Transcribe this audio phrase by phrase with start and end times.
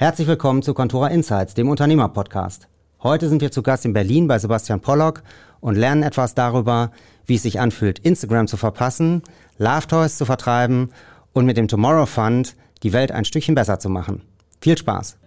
[0.00, 2.68] Herzlich willkommen zu Contora Insights, dem Unternehmer-Podcast.
[3.02, 5.22] Heute sind wir zu Gast in Berlin bei Sebastian Pollock
[5.60, 6.90] und lernen etwas darüber,
[7.26, 9.20] wie es sich anfühlt, Instagram zu verpassen,
[9.58, 10.88] Love Toys zu vertreiben
[11.34, 14.22] und mit dem Tomorrow Fund die Welt ein Stückchen besser zu machen.
[14.62, 15.18] Viel Spaß!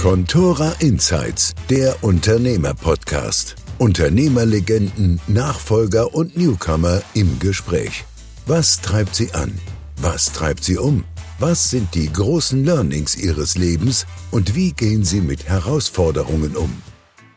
[0.00, 3.56] Contora Insights, der Unternehmer-Podcast.
[3.78, 8.04] Unternehmerlegenden, Nachfolger und Newcomer im Gespräch.
[8.46, 9.58] Was treibt sie an?
[9.96, 11.02] Was treibt sie um?
[11.38, 16.82] Was sind die großen Learnings ihres Lebens und wie gehen sie mit Herausforderungen um?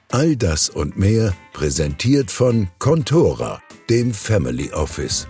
[0.09, 3.59] All das und mehr präsentiert von Contora,
[3.89, 5.27] dem Family Office.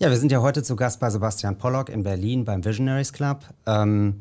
[0.00, 3.44] Ja, wir sind ja heute zu Gast bei Sebastian Pollock in Berlin beim Visionaries Club.
[3.66, 4.18] Ähm,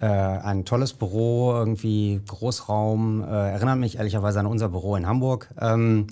[0.00, 5.50] äh, ein tolles Büro, irgendwie Großraum, äh, erinnert mich ehrlicherweise an unser Büro in Hamburg.
[5.60, 6.06] Ähm,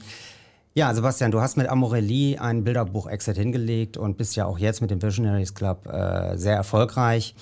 [0.75, 4.91] ja, Sebastian, du hast mit Amorelie ein Bilderbuch-Exit hingelegt und bist ja auch jetzt mit
[4.91, 7.35] dem Visionaries Club äh, sehr erfolgreich.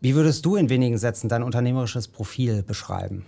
[0.00, 3.24] Wie würdest du in wenigen Sätzen dein unternehmerisches Profil beschreiben?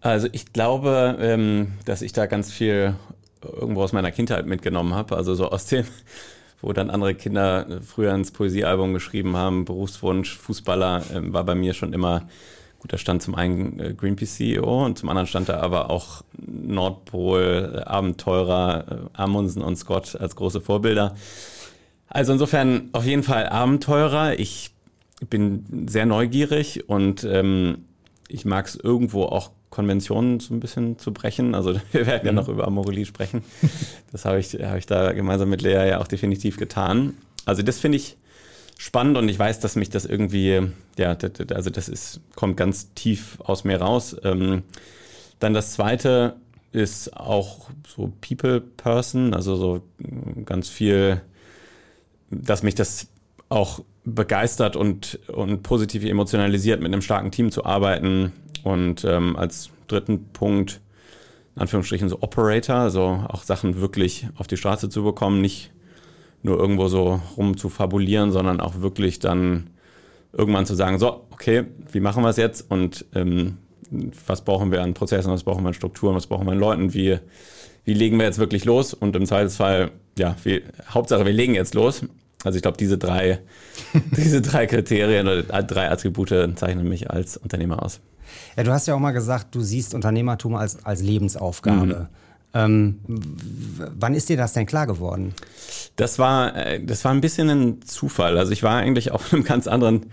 [0.00, 2.94] Also ich glaube, ähm, dass ich da ganz viel
[3.42, 5.16] irgendwo aus meiner Kindheit mitgenommen habe.
[5.16, 5.86] Also so aus dem,
[6.60, 11.72] wo dann andere Kinder früher ins Poesiealbum geschrieben haben, Berufswunsch, Fußballer, äh, war bei mir
[11.72, 12.28] schon immer
[12.84, 16.22] Gut, da stand zum einen äh, Greenpeace CEO und zum anderen stand da aber auch
[16.36, 21.16] Nordpol, äh, Abenteurer, äh, Amundsen und Scott als große Vorbilder.
[22.08, 24.38] Also insofern auf jeden Fall Abenteurer.
[24.38, 24.74] Ich
[25.30, 27.86] bin sehr neugierig und ähm,
[28.28, 31.54] ich mag es irgendwo auch Konventionen so ein bisschen zu brechen.
[31.54, 32.36] Also wir werden ja mhm.
[32.36, 33.42] noch über Amorelie sprechen.
[34.12, 37.14] Das habe ich, hab ich da gemeinsam mit Lea ja auch definitiv getan.
[37.46, 38.18] Also das finde ich
[38.76, 40.62] spannend und ich weiß, dass mich das irgendwie,
[40.98, 41.16] ja,
[41.54, 44.16] also das ist, kommt ganz tief aus mir raus.
[44.24, 44.62] Ähm,
[45.38, 46.36] dann das zweite
[46.72, 49.82] ist auch so People Person, also so
[50.44, 51.20] ganz viel,
[52.30, 53.08] dass mich das
[53.48, 58.32] auch begeistert und, und positiv emotionalisiert, mit einem starken Team zu arbeiten.
[58.64, 60.80] Und ähm, als dritten Punkt,
[61.54, 65.70] in Anführungsstrichen, so Operator, also auch Sachen wirklich auf die Straße zu bekommen, nicht
[66.44, 69.70] nur irgendwo so rum zu fabulieren, sondern auch wirklich dann
[70.32, 73.58] irgendwann zu sagen, so, okay, wie machen wir es jetzt und ähm,
[74.26, 76.94] was brauchen wir an Prozessen, was brauchen wir an Strukturen, was brauchen wir an Leuten,
[76.94, 77.18] wie,
[77.84, 81.74] wie legen wir jetzt wirklich los und im Zweifelsfall, ja, wie, Hauptsache wir legen jetzt
[81.74, 82.02] los.
[82.44, 83.40] Also ich glaube, diese drei,
[84.16, 88.00] diese drei Kriterien oder drei Attribute zeichnen mich als Unternehmer aus.
[88.56, 91.86] Ja, du hast ja auch mal gesagt, du siehst Unternehmertum als, als Lebensaufgabe.
[91.86, 92.23] Mhm.
[92.54, 93.00] Ähm,
[93.98, 95.34] wann ist dir das denn klar geworden?
[95.96, 98.38] Das war, äh, das war ein bisschen ein Zufall.
[98.38, 100.06] Also ich war eigentlich auf einem ganz anderen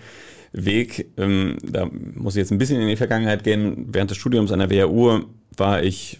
[0.51, 1.11] Weg.
[1.17, 3.89] Ähm, da muss ich jetzt ein bisschen in die Vergangenheit gehen.
[3.91, 5.25] Während des Studiums an der WHU
[5.55, 6.19] war ich,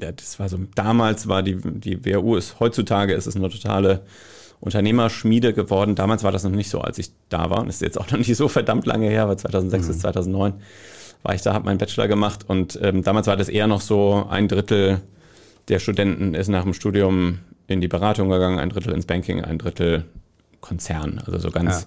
[0.00, 4.02] ja, das war so, damals war die, die WHU ist, heutzutage ist es eine totale
[4.60, 5.94] Unternehmerschmiede geworden.
[5.94, 7.60] Damals war das noch nicht so, als ich da war.
[7.60, 9.88] Und ist jetzt auch noch nicht so verdammt lange her, weil 2006 mhm.
[9.88, 10.54] bis 2009
[11.22, 14.26] war ich da, habe meinen Bachelor gemacht und ähm, damals war das eher noch so
[14.30, 15.00] ein Drittel
[15.68, 19.58] der Studenten ist nach dem Studium in die Beratung gegangen, ein Drittel ins Banking, ein
[19.58, 20.04] Drittel
[20.60, 21.20] Konzern.
[21.24, 21.86] Also so ganz ja.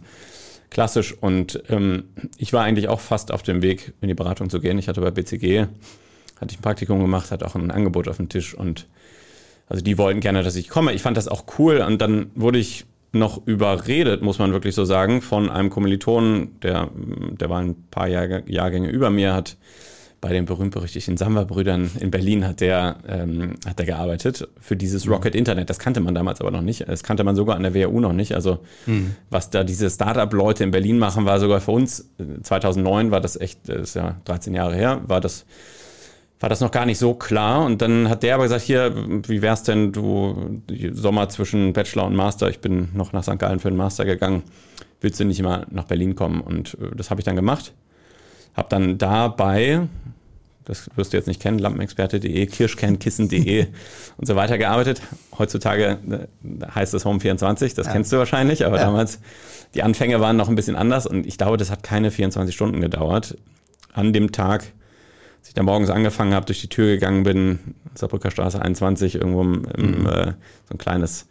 [0.70, 1.14] klassisch.
[1.20, 2.06] Und ähm,
[2.38, 4.78] ich war eigentlich auch fast auf dem Weg, in die Beratung zu gehen.
[4.78, 5.68] Ich hatte bei BCG,
[6.40, 8.88] hatte ich ein Praktikum gemacht, hatte auch ein Angebot auf dem Tisch und
[9.68, 10.94] also die wollten gerne, dass ich komme.
[10.94, 14.86] Ich fand das auch cool und dann wurde ich noch überredet, muss man wirklich so
[14.86, 19.58] sagen, von einem Kommilitonen, der, der war ein paar Jahr, Jahrgänge über mir, hat
[20.22, 25.14] bei den berühmt-berüchtigten Samba-Brüdern in Berlin hat der, ähm, hat der gearbeitet für dieses mhm.
[25.14, 25.70] Rocket Internet.
[25.72, 26.88] Das kannte man damals aber noch nicht.
[26.88, 28.36] Das kannte man sogar an der WHU noch nicht.
[28.36, 29.16] Also mhm.
[29.32, 32.12] was da diese Startup-Leute in Berlin machen, war sogar für uns,
[32.44, 35.46] 2009 war das echt, das ist ja 13 Jahre her, war das
[36.40, 37.64] war das noch gar nicht so klar.
[37.64, 38.94] Und dann hat der aber gesagt, hier,
[39.28, 40.62] wie wär's denn, du,
[40.92, 43.38] Sommer zwischen Bachelor und Master, ich bin noch nach St.
[43.38, 44.42] Gallen für den Master gegangen,
[45.02, 46.42] willst du nicht mal nach Berlin kommen?
[46.42, 47.74] Und äh, das habe ich dann gemacht.
[48.54, 49.88] Habe dann dabei,
[50.66, 53.68] das wirst du jetzt nicht kennen, lampenexperte.de, kirschkernkissen.de
[54.18, 55.02] und so weiter gearbeitet.
[55.38, 57.94] Heutzutage äh, heißt es Home24, das ja.
[57.94, 58.86] kennst du wahrscheinlich, aber ja.
[58.86, 59.20] damals,
[59.74, 62.82] die Anfänge waren noch ein bisschen anders und ich glaube, das hat keine 24 Stunden
[62.82, 63.38] gedauert.
[63.94, 64.64] An dem Tag,
[65.40, 67.60] als ich da morgens angefangen habe, durch die Tür gegangen bin,
[67.96, 70.08] Saarbrücker Straße 21, irgendwo im, im mhm.
[70.08, 70.26] äh,
[70.68, 71.28] so ein kleines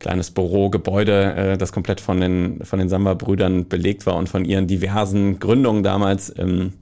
[0.00, 4.66] kleines Bürogebäude, äh, das komplett von den, von den Samba-Brüdern belegt war und von ihren
[4.66, 6.72] diversen Gründungen damals, ähm,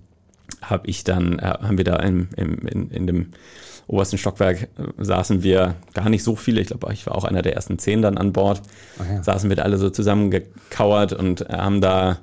[0.63, 3.27] habe ich dann, äh, haben wir da im, im, in, in dem
[3.87, 4.69] obersten Stockwerk äh,
[4.99, 8.03] saßen wir gar nicht so viele, ich glaube, ich war auch einer der ersten zehn
[8.03, 8.63] dann an Bord,
[9.01, 9.23] oh ja.
[9.23, 12.19] saßen wir da alle so zusammengekauert und äh, haben da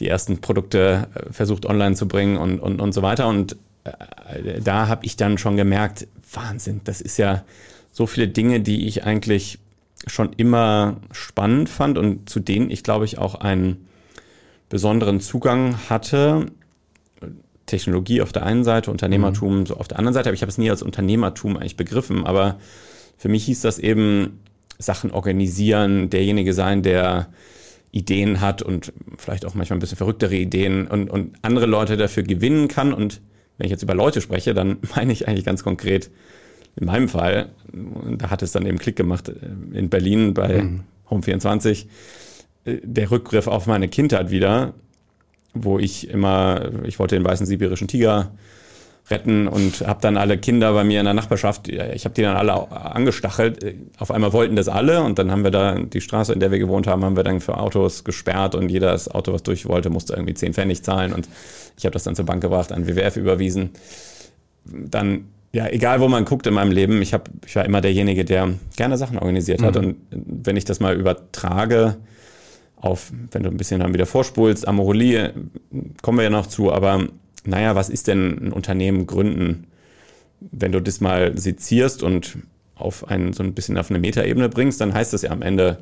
[0.00, 3.28] die ersten Produkte äh, versucht online zu bringen und, und, und so weiter.
[3.28, 3.56] Und
[4.62, 7.42] da habe ich dann schon gemerkt, Wahnsinn, das ist ja
[7.90, 9.58] so viele Dinge, die ich eigentlich
[10.06, 13.88] schon immer spannend fand und zu denen ich, glaube ich, auch einen
[14.68, 16.46] besonderen Zugang hatte.
[17.66, 19.66] Technologie auf der einen Seite, Unternehmertum mhm.
[19.66, 22.26] so auf der anderen Seite, aber ich habe es nie als Unternehmertum eigentlich begriffen.
[22.26, 22.58] Aber
[23.16, 24.40] für mich hieß das eben
[24.78, 27.28] Sachen organisieren, derjenige sein, der
[27.92, 32.22] Ideen hat und vielleicht auch manchmal ein bisschen verrücktere Ideen und, und andere Leute dafür
[32.22, 32.92] gewinnen kann.
[32.92, 33.20] Und
[33.58, 36.10] wenn ich jetzt über Leute spreche, dann meine ich eigentlich ganz konkret
[36.76, 40.84] in meinem Fall, da hat es dann eben Klick gemacht äh, in Berlin bei mhm.
[41.10, 41.86] Home24,
[42.64, 44.74] äh, der Rückgriff auf meine Kindheit wieder,
[45.54, 48.32] wo ich immer, ich wollte den weißen sibirischen Tiger
[49.10, 52.36] retten und habe dann alle Kinder bei mir in der Nachbarschaft, ich habe die dann
[52.36, 53.74] alle angestachelt.
[53.98, 56.60] Auf einmal wollten das alle und dann haben wir da die Straße, in der wir
[56.60, 60.14] gewohnt haben, haben wir dann für Autos gesperrt und jedes Auto, was durch wollte, musste
[60.14, 61.28] irgendwie 10 Pfennig zahlen und
[61.76, 63.70] ich habe das dann zur Bank gebracht, an WWF überwiesen.
[64.64, 68.24] Dann ja, egal wo man guckt in meinem Leben, ich, hab, ich war immer derjenige,
[68.24, 69.74] der gerne Sachen organisiert hat.
[69.74, 69.80] Mhm.
[69.80, 71.96] Und wenn ich das mal übertrage
[72.76, 75.34] auf, wenn du ein bisschen dann wieder vorspulst, Amorelie,
[76.00, 77.06] kommen wir ja noch zu, aber
[77.44, 79.66] naja, was ist denn ein Unternehmen gründen?
[80.40, 82.38] Wenn du das mal sezierst und
[82.74, 85.78] auf ein, so ein bisschen auf eine Metaebene bringst, dann heißt das ja am Ende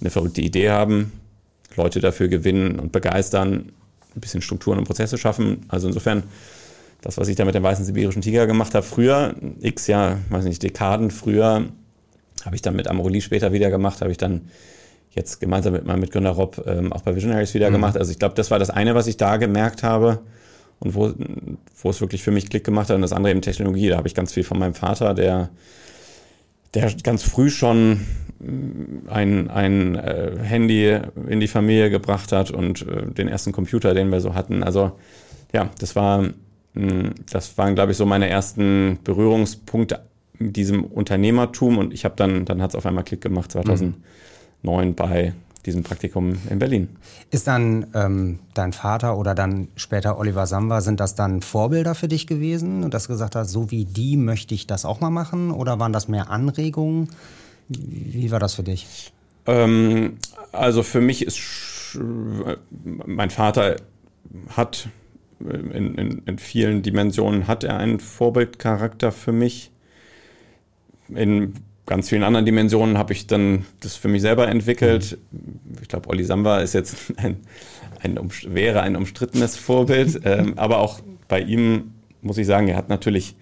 [0.00, 1.12] eine verrückte Idee haben,
[1.76, 3.72] Leute dafür gewinnen und begeistern,
[4.14, 5.64] ein bisschen Strukturen und Prozesse schaffen.
[5.68, 6.24] Also insofern,
[7.00, 10.44] das, was ich da mit dem weißen sibirischen Tiger gemacht habe, früher, x Jahr, weiß
[10.44, 11.66] nicht, Dekaden früher,
[12.44, 14.48] habe ich dann mit Amorelie später wieder gemacht, habe ich dann
[15.10, 17.74] jetzt gemeinsam mit meinem Mitgründer Rob ähm, auch bei Visionaries wieder mhm.
[17.74, 17.96] gemacht.
[17.96, 20.20] Also ich glaube, das war das eine, was ich da gemerkt habe
[20.80, 21.12] und wo,
[21.82, 22.96] wo es wirklich für mich Klick gemacht hat.
[22.96, 23.88] Und das andere eben Technologie.
[23.88, 25.50] Da habe ich ganz viel von meinem Vater, der,
[26.74, 28.00] der ganz früh schon
[28.38, 30.98] mm, ein, ein äh, Handy
[31.28, 34.62] in die Familie gebracht hat und äh, den ersten Computer, den wir so hatten.
[34.62, 34.92] Also
[35.52, 36.26] ja, das war,
[37.30, 40.00] das waren, glaube ich, so meine ersten Berührungspunkte
[40.38, 43.94] mit diesem Unternehmertum und ich habe dann, dann hat es auf einmal Klick gemacht 2009
[44.62, 44.94] mhm.
[44.94, 45.32] bei
[45.66, 46.88] diesem Praktikum in Berlin.
[47.30, 52.08] Ist dann ähm, dein Vater oder dann später Oliver Samba, sind das dann Vorbilder für
[52.08, 55.10] dich gewesen und dass du gesagt hast, so wie die möchte ich das auch mal
[55.10, 55.50] machen?
[55.50, 57.10] Oder waren das mehr Anregungen?
[57.68, 59.12] Wie war das für dich?
[59.46, 60.16] Ähm,
[60.52, 61.38] also für mich ist
[63.06, 63.76] mein Vater
[64.56, 64.88] hat
[65.40, 69.70] in, in, in, vielen Dimensionen hat er einen Vorbildcharakter für mich.
[71.14, 71.54] In
[71.86, 75.18] ganz vielen anderen Dimensionen habe ich dann das für mich selber entwickelt.
[75.80, 77.38] Ich glaube, Olli Samba ist jetzt ein,
[78.02, 82.88] ein wäre ein umstrittenes Vorbild, ähm, aber auch bei ihm muss ich sagen, er hat
[82.88, 83.36] natürlich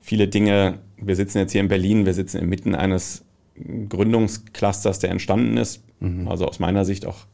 [0.00, 0.78] viele Dinge.
[0.98, 3.24] Wir sitzen jetzt hier in Berlin, wir sitzen inmitten eines
[3.88, 5.82] Gründungsclusters, der entstanden ist.
[6.00, 6.28] Mhm.
[6.28, 7.26] Also aus meiner Sicht auch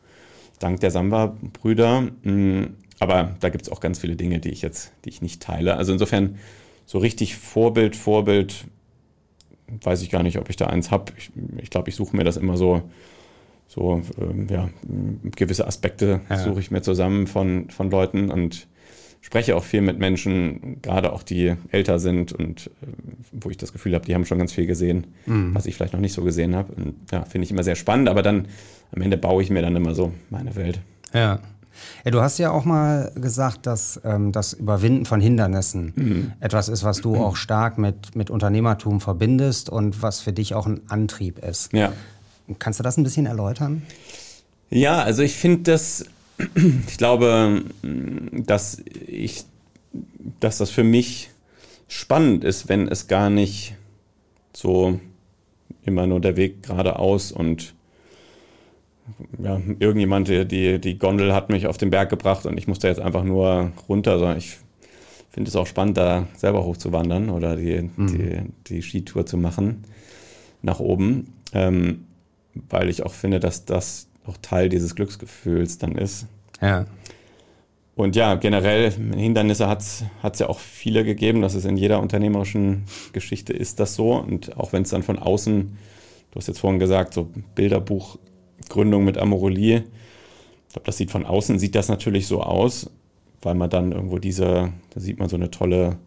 [0.59, 2.09] dank der Samba-Brüder.
[3.03, 5.77] Aber da gibt es auch ganz viele Dinge, die ich jetzt, die ich nicht teile.
[5.77, 6.39] Also insofern
[6.87, 8.67] so richtig Vorbild, Vorbild
[9.67, 11.13] weiß ich gar nicht, ob ich da eins habe.
[11.17, 12.83] Ich glaube, ich, glaub, ich suche mir das immer so,
[13.67, 14.71] so ähm, ja,
[15.35, 16.39] gewisse Aspekte ja.
[16.39, 18.69] suche ich mir zusammen von, von Leuten und
[19.21, 22.87] spreche auch viel mit Menschen, gerade auch die älter sind und äh,
[23.33, 25.57] wo ich das Gefühl habe, die haben schon ganz viel gesehen, mhm.
[25.57, 26.73] was ich vielleicht noch nicht so gesehen habe.
[26.75, 28.47] Und ja, finde ich immer sehr spannend, aber dann
[28.95, 30.81] am Ende baue ich mir dann immer so meine Welt.
[31.13, 31.41] Ja.
[32.05, 36.33] Ja, du hast ja auch mal gesagt, dass ähm, das Überwinden von Hindernissen mhm.
[36.41, 37.21] etwas ist, was du mhm.
[37.21, 41.73] auch stark mit, mit Unternehmertum verbindest und was für dich auch ein Antrieb ist.
[41.73, 41.93] Ja.
[42.59, 43.83] Kannst du das ein bisschen erläutern?
[44.71, 46.07] Ja, also ich finde das,
[46.89, 49.45] ich glaube, dass ich,
[50.41, 51.31] dass das für mich
[51.89, 53.75] spannend ist, wenn es gar nicht
[54.55, 54.99] so
[55.85, 57.75] immer nur der Weg geradeaus und
[59.43, 63.01] ja, irgendjemand, die, die Gondel hat mich auf den Berg gebracht und ich musste jetzt
[63.01, 64.59] einfach nur runter, sondern ich
[65.31, 68.07] finde es auch spannend, da selber hochzuwandern oder die, mhm.
[68.07, 69.85] die, die, Skitour zu machen
[70.61, 72.05] nach oben, ähm,
[72.55, 76.27] weil ich auch finde, dass das auch Teil dieses Glücksgefühls dann ist.
[76.61, 76.87] Ja.
[77.95, 81.43] Und ja, generell Hindernisse hat es ja auch viele gegeben.
[81.43, 84.15] Das ist in jeder unternehmerischen Geschichte ist das so.
[84.15, 85.77] Und auch wenn es dann von außen,
[86.31, 88.19] du hast jetzt vorhin gesagt, so Bilderbuch
[88.69, 89.85] Gründung mit Amorelie.
[90.69, 92.91] Ich glaube, das sieht von außen, sieht das natürlich so aus,
[93.43, 95.99] weil man dann irgendwo diese, da sieht man so eine tolle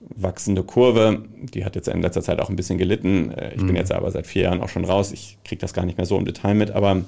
[0.00, 1.24] wachsende Kurve.
[1.54, 3.30] Die hat jetzt in letzter Zeit auch ein bisschen gelitten.
[3.32, 3.68] Äh, ich mhm.
[3.68, 5.12] bin jetzt aber seit vier Jahren auch schon raus.
[5.12, 7.02] Ich kriege das gar nicht mehr so im Detail mit, aber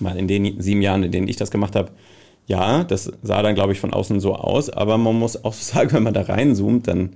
[0.00, 1.90] mal in den sieben Jahren, in denen ich das gemacht habe,
[2.46, 5.92] ja, das sah dann, glaube ich, von außen so aus, aber man muss auch sagen,
[5.92, 7.10] wenn man da reinzoomt, dann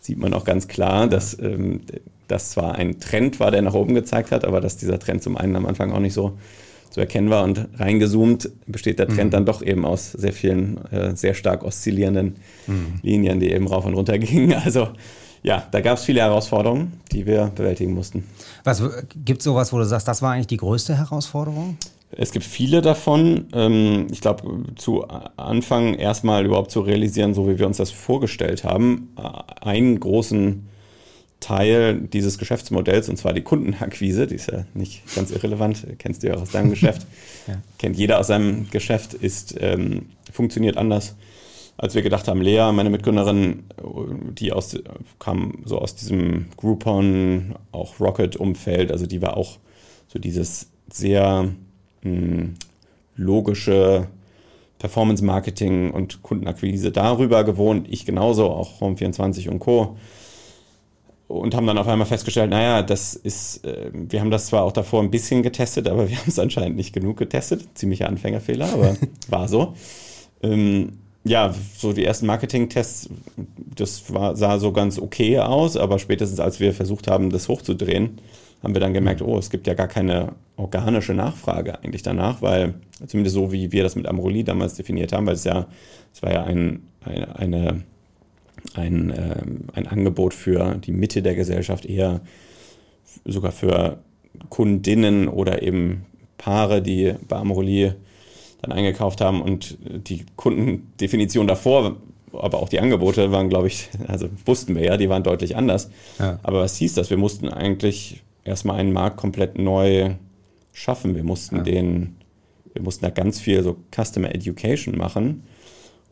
[0.00, 1.80] sieht man auch ganz klar, dass ähm,
[2.28, 5.36] das zwar ein Trend war, der nach oben gezeigt hat, aber dass dieser Trend zum
[5.36, 6.38] einen am Anfang auch nicht so,
[6.90, 9.30] so erkennbar und reingezoomt besteht der Trend mhm.
[9.30, 13.00] dann doch eben aus sehr vielen, äh, sehr stark oszillierenden mhm.
[13.02, 14.54] Linien, die eben rauf und runter gingen.
[14.54, 14.88] Also
[15.42, 18.24] ja, da gab es viele Herausforderungen, die wir bewältigen mussten.
[18.64, 18.82] Was
[19.24, 21.76] gibt es sowas, wo du sagst, das war eigentlich die größte Herausforderung?
[22.16, 23.48] Es gibt viele davon.
[23.52, 25.04] Ähm, ich glaube, zu
[25.36, 30.66] Anfang erstmal überhaupt zu realisieren, so wie wir uns das vorgestellt haben, äh, einen großen
[31.44, 36.28] Teil dieses Geschäftsmodells, und zwar die Kundenakquise, die ist ja nicht ganz irrelevant, kennst du
[36.28, 37.06] ja auch aus deinem Geschäft,
[37.46, 37.60] ja.
[37.78, 41.14] kennt jeder aus seinem Geschäft, ist, ähm, funktioniert anders
[41.76, 43.64] als wir gedacht haben, Lea, meine Mitgründerin,
[44.38, 44.76] die aus,
[45.18, 49.58] kam so aus diesem Groupon, auch Rocket-Umfeld, also die war auch
[50.08, 51.50] so dieses sehr
[52.02, 52.54] mh, hm,
[53.16, 54.06] logische
[54.78, 57.88] Performance-Marketing und Kundenakquise darüber gewohnt.
[57.90, 59.96] Ich genauso, auch Home24 und Co.
[61.26, 64.72] Und haben dann auf einmal festgestellt, naja, das ist, äh, wir haben das zwar auch
[64.72, 67.66] davor ein bisschen getestet, aber wir haben es anscheinend nicht genug getestet.
[67.74, 68.96] Ziemlicher Anfängerfehler, aber
[69.28, 69.74] war so.
[70.42, 73.08] Ähm, ja, so die ersten Marketing-Tests,
[73.74, 78.20] das war, sah so ganz okay aus, aber spätestens als wir versucht haben, das hochzudrehen,
[78.62, 82.74] haben wir dann gemerkt, oh, es gibt ja gar keine organische Nachfrage eigentlich danach, weil
[83.06, 85.66] zumindest so wie wir das mit Amroli damals definiert haben, weil es ja,
[86.12, 87.82] es war ja ein, eine, eine
[88.74, 92.20] ein, äh, ein Angebot für die Mitte der Gesellschaft, eher
[93.24, 93.98] sogar für
[94.48, 96.06] Kundinnen oder eben
[96.38, 97.92] Paare, die bei Amroli
[98.60, 101.96] dann eingekauft haben und die Kundendefinition davor,
[102.32, 105.90] aber auch die Angebote waren, glaube ich, also wussten wir ja, die waren deutlich anders.
[106.18, 106.38] Ja.
[106.42, 107.10] Aber was hieß das?
[107.10, 110.14] Wir mussten eigentlich erstmal einen Markt komplett neu
[110.72, 111.14] schaffen.
[111.14, 111.62] Wir mussten ja.
[111.62, 112.16] den,
[112.72, 115.44] wir mussten da ganz viel so Customer Education machen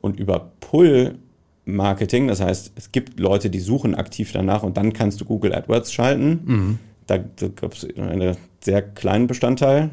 [0.00, 1.18] und über Pull
[1.64, 5.54] Marketing, das heißt, es gibt Leute, die suchen aktiv danach und dann kannst du Google
[5.54, 6.40] AdWords schalten.
[6.44, 6.78] Mhm.
[7.06, 9.90] Da, da gab es einen sehr kleinen Bestandteil,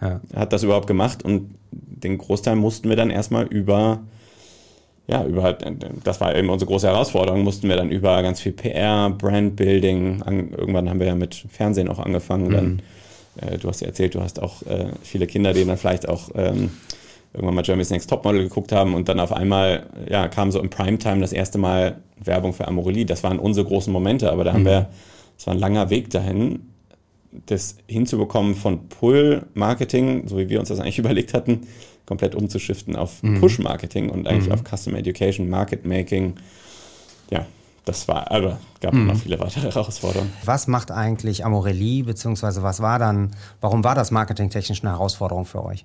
[0.00, 0.20] ja.
[0.34, 4.00] hat das überhaupt gemacht und den Großteil mussten wir dann erstmal über,
[5.06, 5.56] ja, über,
[6.04, 10.50] das war eben unsere große Herausforderung, mussten wir dann über ganz viel PR, Brandbuilding, an,
[10.50, 12.52] irgendwann haben wir ja mit Fernsehen auch angefangen, mhm.
[12.52, 12.82] dann,
[13.40, 16.30] äh, du hast ja erzählt, du hast auch äh, viele Kinder, die dann vielleicht auch
[16.34, 16.70] ähm,
[17.36, 20.70] irgendwann mal Jeremy's Next Topmodel geguckt haben und dann auf einmal, ja, kam so im
[20.70, 23.06] Primetime das erste Mal Werbung für Amorelie.
[23.06, 24.66] Das waren unsere großen Momente, aber da haben mhm.
[24.66, 24.88] wir,
[25.38, 26.60] es war ein langer Weg dahin,
[27.46, 31.66] das hinzubekommen von Pull-Marketing, so wie wir uns das eigentlich überlegt hatten,
[32.06, 33.40] komplett umzuschiften auf mhm.
[33.40, 34.52] Push-Marketing und eigentlich mhm.
[34.52, 36.34] auf Customer Education, Market-Making.
[36.36, 36.42] Ja,
[37.86, 39.06] das war, aber gab mhm.
[39.06, 40.32] noch viele weitere Herausforderungen.
[40.44, 45.64] Was macht eigentlich Amorelie, beziehungsweise was war dann, warum war das marketingtechnisch eine Herausforderung für
[45.64, 45.84] euch?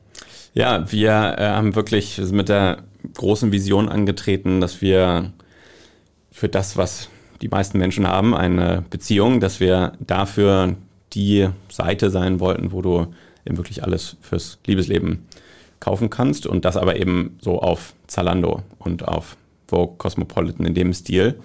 [0.55, 2.79] Ja, wir äh, haben wirklich mit der
[3.13, 5.31] großen Vision angetreten, dass wir
[6.31, 7.09] für das, was
[7.41, 10.75] die meisten Menschen haben, eine Beziehung, dass wir dafür
[11.13, 13.13] die Seite sein wollten, wo du
[13.45, 15.27] eben wirklich alles fürs Liebesleben
[15.79, 20.93] kaufen kannst und das aber eben so auf Zalando und auf Vogue Cosmopolitan in dem
[20.93, 21.39] Stil.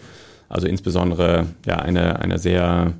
[0.48, 2.92] Also insbesondere ja eine, eine sehr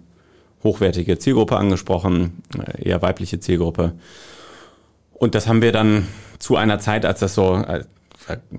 [0.63, 3.93] hochwertige Zielgruppe angesprochen, äh, eher weibliche Zielgruppe.
[5.13, 6.07] Und das haben wir dann
[6.39, 7.85] zu einer Zeit, als das so, äh,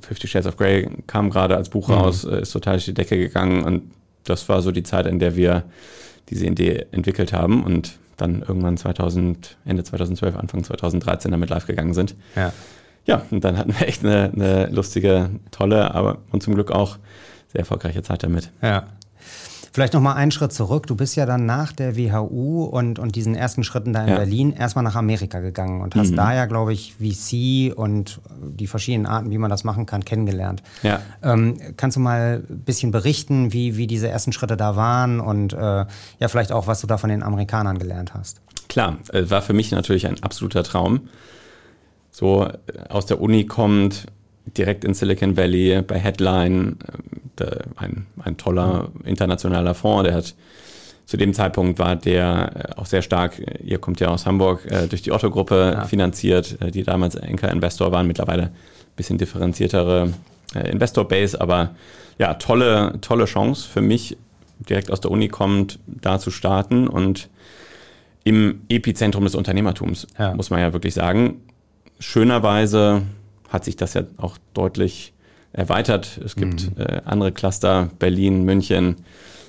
[0.02, 1.94] Fifty Shades of Grey kam gerade als Buch mhm.
[1.96, 3.92] raus, äh, ist total durch die Decke gegangen und
[4.24, 5.64] das war so die Zeit, in der wir
[6.30, 11.94] diese Idee entwickelt haben und dann irgendwann 2000, Ende 2012, Anfang 2013 damit live gegangen
[11.94, 12.16] sind.
[12.36, 12.52] Ja.
[13.06, 16.98] Ja, und dann hatten wir echt eine, eine lustige, tolle, aber und zum Glück auch
[17.52, 18.52] sehr erfolgreiche Zeit damit.
[18.62, 18.88] Ja.
[19.78, 20.88] Vielleicht noch mal einen Schritt zurück.
[20.88, 24.16] Du bist ja dann nach der WHU und, und diesen ersten Schritten da in ja.
[24.16, 26.16] Berlin erstmal nach Amerika gegangen und hast mhm.
[26.16, 30.64] da ja, glaube ich, VC und die verschiedenen Arten, wie man das machen kann, kennengelernt.
[30.82, 31.02] Ja.
[31.22, 35.54] Ähm, kannst du mal ein bisschen berichten, wie, wie diese ersten Schritte da waren und
[35.54, 38.42] äh, ja, vielleicht auch, was du da von den Amerikanern gelernt hast?
[38.70, 41.02] Klar, äh, war für mich natürlich ein absoluter Traum.
[42.10, 42.52] So äh,
[42.90, 44.08] aus der Uni kommt,
[44.56, 46.78] direkt in Silicon Valley bei Headline,
[47.40, 50.36] äh, ein, ein toller internationaler Fonds, der hat
[51.06, 54.88] zu dem Zeitpunkt war der äh, auch sehr stark, ihr kommt ja aus Hamburg, äh,
[54.88, 55.86] durch die Otto-Gruppe ja.
[55.86, 58.52] finanziert, die damals Anker-Investor waren, mittlerweile ein
[58.96, 60.14] bisschen differenziertere
[60.54, 61.76] Investor-Base, aber
[62.18, 64.18] ja, tolle, tolle Chance für mich,
[64.60, 67.30] direkt aus der Uni kommt, da zu starten und
[68.24, 70.34] im Epizentrum des Unternehmertums, ja.
[70.34, 71.42] muss man ja wirklich sagen.
[72.00, 73.04] Schönerweise
[73.50, 75.14] hat sich das ja auch deutlich
[75.54, 76.20] erweitert.
[76.24, 76.82] Es gibt mhm.
[76.82, 78.98] äh, andere Cluster, Berlin, München,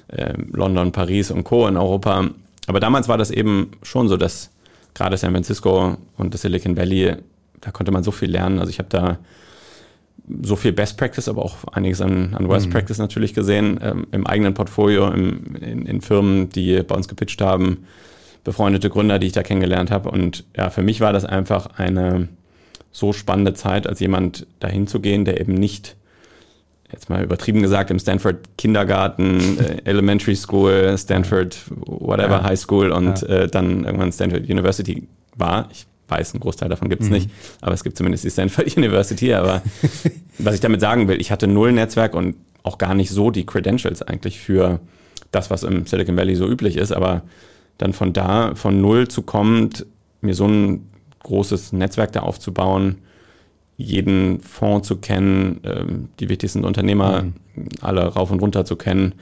[0.09, 1.67] äh, London, Paris und Co.
[1.67, 2.31] in Europa.
[2.67, 4.51] Aber damals war das eben schon so, dass
[4.95, 7.17] gerade San Francisco und das Silicon Valley,
[7.61, 8.59] da konnte man so viel lernen.
[8.59, 9.19] Also ich habe da
[10.43, 12.73] so viel Best Practice, aber auch einiges an, an Worst mhm.
[12.73, 17.41] Practice natürlich gesehen, ähm, im eigenen Portfolio, im, in, in, Firmen, die bei uns gepitcht
[17.41, 17.87] haben,
[18.45, 20.11] befreundete Gründer, die ich da kennengelernt habe.
[20.11, 22.29] Und ja, für mich war das einfach eine
[22.91, 25.97] so spannende Zeit, als jemand dahin zu gehen, der eben nicht
[26.91, 32.43] jetzt mal übertrieben gesagt, im Stanford Kindergarten, äh, Elementary School, Stanford whatever ja.
[32.45, 33.29] High School und ja.
[33.29, 35.69] äh, dann irgendwann Stanford University war.
[35.71, 37.15] Ich weiß, einen Großteil davon gibt es mhm.
[37.15, 37.31] nicht,
[37.61, 39.35] aber es gibt zumindest die Stanford University.
[39.35, 39.63] Aber
[40.39, 43.47] was ich damit sagen will, ich hatte null Netzwerk und auch gar nicht so die
[43.47, 44.81] Credentials eigentlich für
[45.31, 46.93] das, was im Silicon Valley so üblich ist.
[46.93, 47.23] Aber
[47.77, 49.71] dann von da, von null zu kommen,
[50.21, 50.89] mir so ein
[51.29, 52.99] großes Netzwerk da aufzubauen,
[53.77, 57.69] jeden Fonds zu kennen, ähm, die wichtigsten Unternehmer mhm.
[57.81, 59.15] alle rauf und runter zu kennen.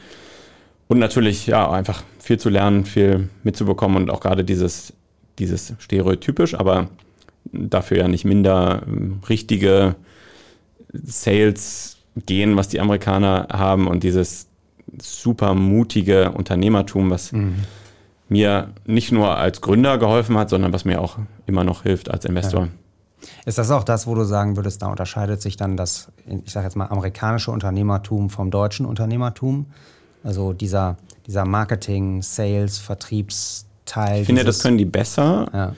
[0.89, 4.95] Und natürlich, ja, einfach viel zu lernen, viel mitzubekommen und auch gerade dieses
[5.39, 6.89] dieses stereotypisch, aber
[7.53, 9.97] dafür ja nicht minder ähm, richtige
[10.93, 14.49] Sales gehen, was die Amerikaner haben und dieses
[15.01, 17.57] super mutige Unternehmertum, was mhm.
[18.28, 22.25] Mir nicht nur als Gründer geholfen hat, sondern was mir auch immer noch hilft als
[22.25, 22.62] Investor.
[22.62, 22.68] Ja.
[23.45, 26.66] Ist das auch das, wo du sagen würdest, da unterscheidet sich dann das, ich sage
[26.66, 29.66] jetzt mal, amerikanische Unternehmertum vom deutschen Unternehmertum?
[30.23, 34.21] Also dieser, dieser Marketing, Sales, Vertriebs, Teil.
[34.21, 35.49] Ich finde, das können die besser.
[35.52, 35.73] Ja.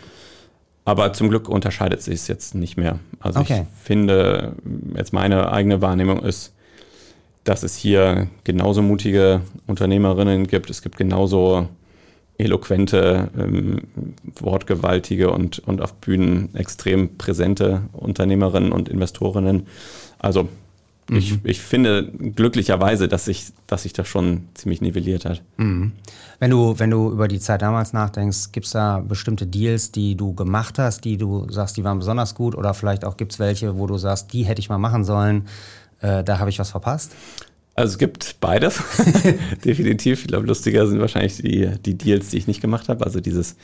[0.84, 2.98] Aber zum Glück unterscheidet sich es jetzt nicht mehr.
[3.20, 3.66] Also okay.
[3.70, 4.54] ich finde,
[4.96, 6.54] jetzt meine eigene Wahrnehmung ist,
[7.44, 10.70] dass es hier genauso mutige Unternehmerinnen gibt.
[10.70, 11.68] Es gibt genauso
[12.38, 13.82] eloquente, ähm,
[14.40, 19.66] wortgewaltige und, und auf Bühnen extrem präsente Unternehmerinnen und Investorinnen.
[20.18, 20.48] Also
[21.10, 21.40] ich, mhm.
[21.44, 25.42] ich finde glücklicherweise, dass sich, dass sich das schon ziemlich nivelliert hat.
[25.56, 25.92] Mhm.
[26.38, 30.16] Wenn, du, wenn du über die Zeit damals nachdenkst, gibt es da bestimmte Deals, die
[30.16, 33.38] du gemacht hast, die du sagst, die waren besonders gut oder vielleicht auch gibt es
[33.38, 35.48] welche, wo du sagst, die hätte ich mal machen sollen,
[36.00, 37.12] äh, da habe ich was verpasst?
[37.78, 38.82] Also es gibt beides,
[39.64, 40.22] definitiv.
[40.22, 43.04] Ich glaube, lustiger sind wahrscheinlich die, die Deals, die ich nicht gemacht habe.
[43.04, 43.56] Also dieses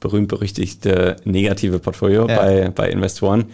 [0.00, 2.36] berühmt-berüchtigte negative Portfolio ja.
[2.36, 3.46] bei, bei Investoren.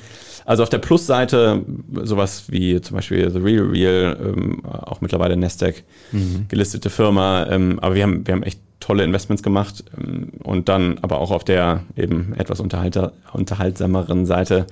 [0.44, 1.62] Also auf der Plusseite
[2.04, 6.46] sowas wie zum Beispiel The Real Real, ähm, auch mittlerweile Nasdaq mhm.
[6.48, 7.46] gelistete Firma.
[7.50, 11.32] Ähm, aber wir haben, wir haben echt tolle Investments gemacht ähm, und dann aber auch
[11.32, 14.66] auf der eben etwas unterhaltsameren Seite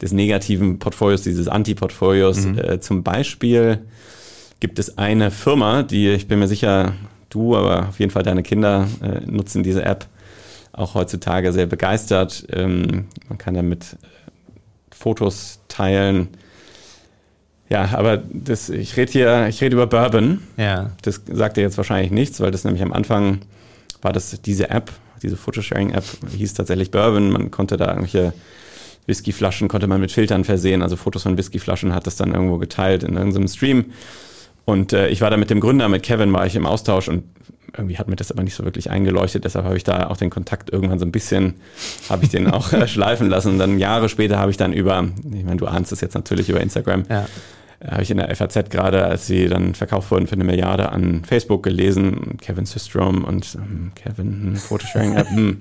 [0.00, 2.46] des negativen Portfolios, dieses Anti-Portfolios.
[2.46, 2.58] Mhm.
[2.58, 3.80] Äh, zum Beispiel
[4.60, 6.94] gibt es eine Firma, die ich bin mir sicher,
[7.30, 10.06] du, aber auf jeden Fall deine Kinder äh, nutzen diese App
[10.72, 12.46] auch heutzutage sehr begeistert.
[12.52, 13.96] Ähm, man kann damit
[14.90, 16.28] Fotos teilen.
[17.68, 20.40] Ja, aber das, ich rede hier, ich rede über Bourbon.
[20.56, 20.92] Ja.
[21.02, 23.40] Das sagt dir jetzt wahrscheinlich nichts, weil das nämlich am Anfang
[24.00, 24.92] war das diese App,
[25.22, 26.04] diese Photosharing-App
[26.36, 27.30] hieß tatsächlich Bourbon.
[27.30, 28.32] Man konnte da irgendwelche
[29.06, 33.02] Whiskyflaschen konnte man mit Filtern versehen, also Fotos von Whiskyflaschen hat das dann irgendwo geteilt
[33.02, 33.86] in irgendeinem Stream.
[34.68, 37.24] Und äh, ich war da mit dem Gründer, mit Kevin, war ich im Austausch und
[37.74, 39.46] irgendwie hat mir das aber nicht so wirklich eingeleuchtet.
[39.46, 41.54] Deshalb habe ich da auch den Kontakt irgendwann so ein bisschen,
[42.10, 43.52] habe ich den auch äh, schleifen lassen.
[43.52, 46.50] Und dann Jahre später habe ich dann über, ich meine, du ahnst es jetzt natürlich
[46.50, 47.26] über Instagram, ja.
[47.80, 50.92] Äh, habe ich in der FAZ gerade, als sie dann verkauft wurden für eine Milliarde
[50.92, 55.30] an Facebook gelesen, Kevin Systrom und ähm, Kevin Photosharing App.
[55.30, 55.60] Hm.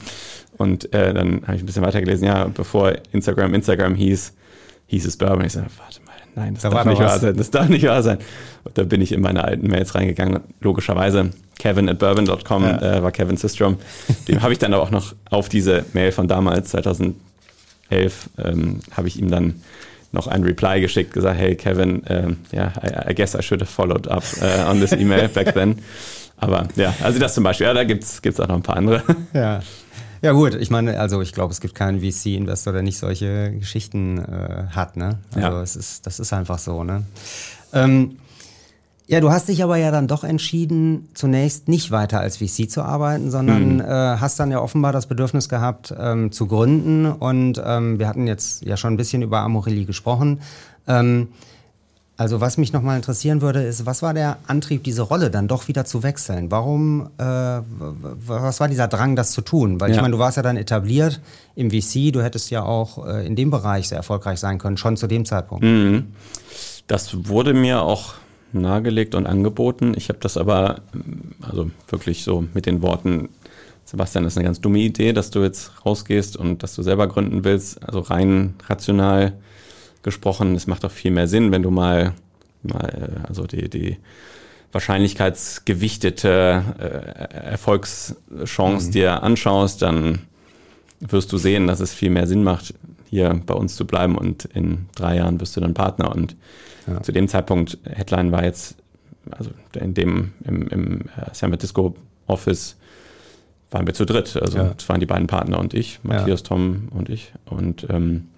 [0.57, 4.33] und äh, dann habe ich ein bisschen weiter gelesen, ja, bevor Instagram Instagram hieß,
[4.87, 5.45] hieß es Bourbon.
[5.45, 6.06] Ich so, warte mal,
[6.37, 8.19] nein, das da darf nicht wahr sein, das darf nicht wahr sein.
[8.63, 12.97] Und da bin ich in meine alten Mails reingegangen, logischerweise Kevin at bourbon.com ja.
[12.97, 13.77] äh, war Kevin Systrom.
[14.27, 17.15] Dem habe ich dann aber auch noch auf diese Mail von damals, 2011,
[18.37, 19.55] ähm, habe ich ihm dann
[20.11, 23.71] noch ein Reply geschickt, gesagt, hey Kevin, ähm, ja, I, I, guess I should have
[23.71, 25.79] followed up uh, on this email back then.
[26.37, 29.03] Aber ja, also das zum Beispiel, ja, da gibt es auch noch ein paar andere.
[29.33, 29.61] Ja.
[30.21, 34.17] Ja gut, ich meine, also ich glaube, es gibt keinen VC-Investor, der nicht solche Geschichten
[34.17, 34.97] äh, hat.
[34.97, 35.19] Ne?
[35.35, 35.61] Also ja.
[35.61, 36.83] es ist, das ist einfach so.
[36.83, 37.03] Ne?
[37.73, 38.17] Ähm,
[39.09, 42.81] ja, du hast dich aber ja dann doch entschieden, zunächst nicht weiter als VC zu
[42.81, 43.81] arbeiten, sondern mhm.
[43.81, 47.05] äh, hast dann ja offenbar das Bedürfnis gehabt, ähm, zu gründen.
[47.05, 50.41] Und ähm, wir hatten jetzt ja schon ein bisschen über Amorelie gesprochen.
[52.19, 55.67] Also was mich nochmal interessieren würde, ist, was war der Antrieb, diese Rolle dann doch
[55.67, 56.49] wieder zu wechseln?
[56.49, 59.79] Warum, äh, was war dieser Drang, das zu tun?
[59.79, 59.95] Weil ja.
[59.95, 61.21] ich meine, du warst ja dann etabliert
[61.53, 64.97] im VC, du hättest ja auch äh, in dem Bereich sehr erfolgreich sein können, schon
[64.97, 65.63] zu dem Zeitpunkt.
[65.63, 66.07] Mhm.
[66.87, 68.15] Das wurde mir auch
[68.51, 69.93] nahegelegt und angeboten.
[69.95, 70.81] Ich habe das aber,
[71.41, 73.29] also wirklich so mit den Worten,
[73.85, 77.07] Sebastian, das ist eine ganz dumme Idee, dass du jetzt rausgehst und dass du selber
[77.07, 77.83] gründen willst.
[77.83, 79.33] Also rein rational
[80.07, 82.13] gesprochen, es macht doch viel mehr Sinn, wenn du mal,
[82.63, 83.97] mal also die, die
[84.71, 88.91] wahrscheinlichkeitsgewichtete äh, Erfolgschance mhm.
[88.91, 90.19] dir anschaust, dann
[90.99, 92.73] wirst du sehen, dass es viel mehr Sinn macht,
[93.09, 96.35] hier bei uns zu bleiben und in drei Jahren wirst du dann Partner und
[96.87, 97.01] ja.
[97.01, 98.75] Zu dem Zeitpunkt, Headline war jetzt,
[99.29, 101.95] also in dem, im, im äh, San Francisco
[102.27, 102.77] Office
[103.71, 104.37] waren wir zu dritt.
[104.37, 104.73] Also ja.
[104.75, 106.47] das waren die beiden Partner und ich, Matthias, ja.
[106.47, 107.33] Tom und ich.
[107.45, 108.29] Und ähm,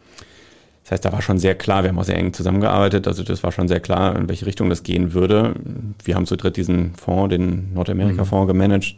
[0.89, 3.43] Das heißt, da war schon sehr klar, wir haben auch sehr eng zusammengearbeitet, also das
[3.43, 5.53] war schon sehr klar, in welche Richtung das gehen würde.
[6.03, 8.95] Wir haben zu dritt diesen Fonds, den Nordamerika-Fonds, gemanagt.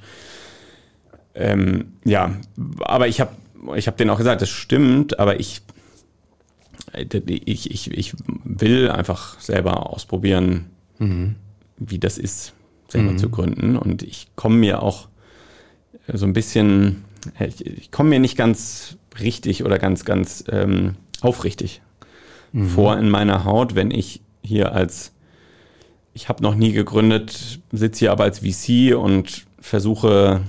[1.36, 2.34] Ähm, ja,
[2.80, 3.36] aber ich habe
[3.75, 5.63] ich hab denen auch gesagt, das stimmt, aber ich,
[6.93, 8.13] ich, ich, ich
[8.45, 11.36] will einfach selber ausprobieren, mhm.
[11.75, 12.54] wie das ist,
[12.88, 13.17] selber mhm.
[13.17, 13.75] zu gründen.
[13.75, 15.10] Und ich komme mir auch
[16.08, 17.04] so ein bisschen,
[17.38, 21.82] ich, ich komme mir nicht ganz richtig oder ganz, ganz ähm, aufrichtig
[22.52, 22.68] mhm.
[22.68, 25.12] vor in meiner Haut, wenn ich hier als,
[26.14, 30.42] ich habe noch nie gegründet, sitze hier aber als VC und versuche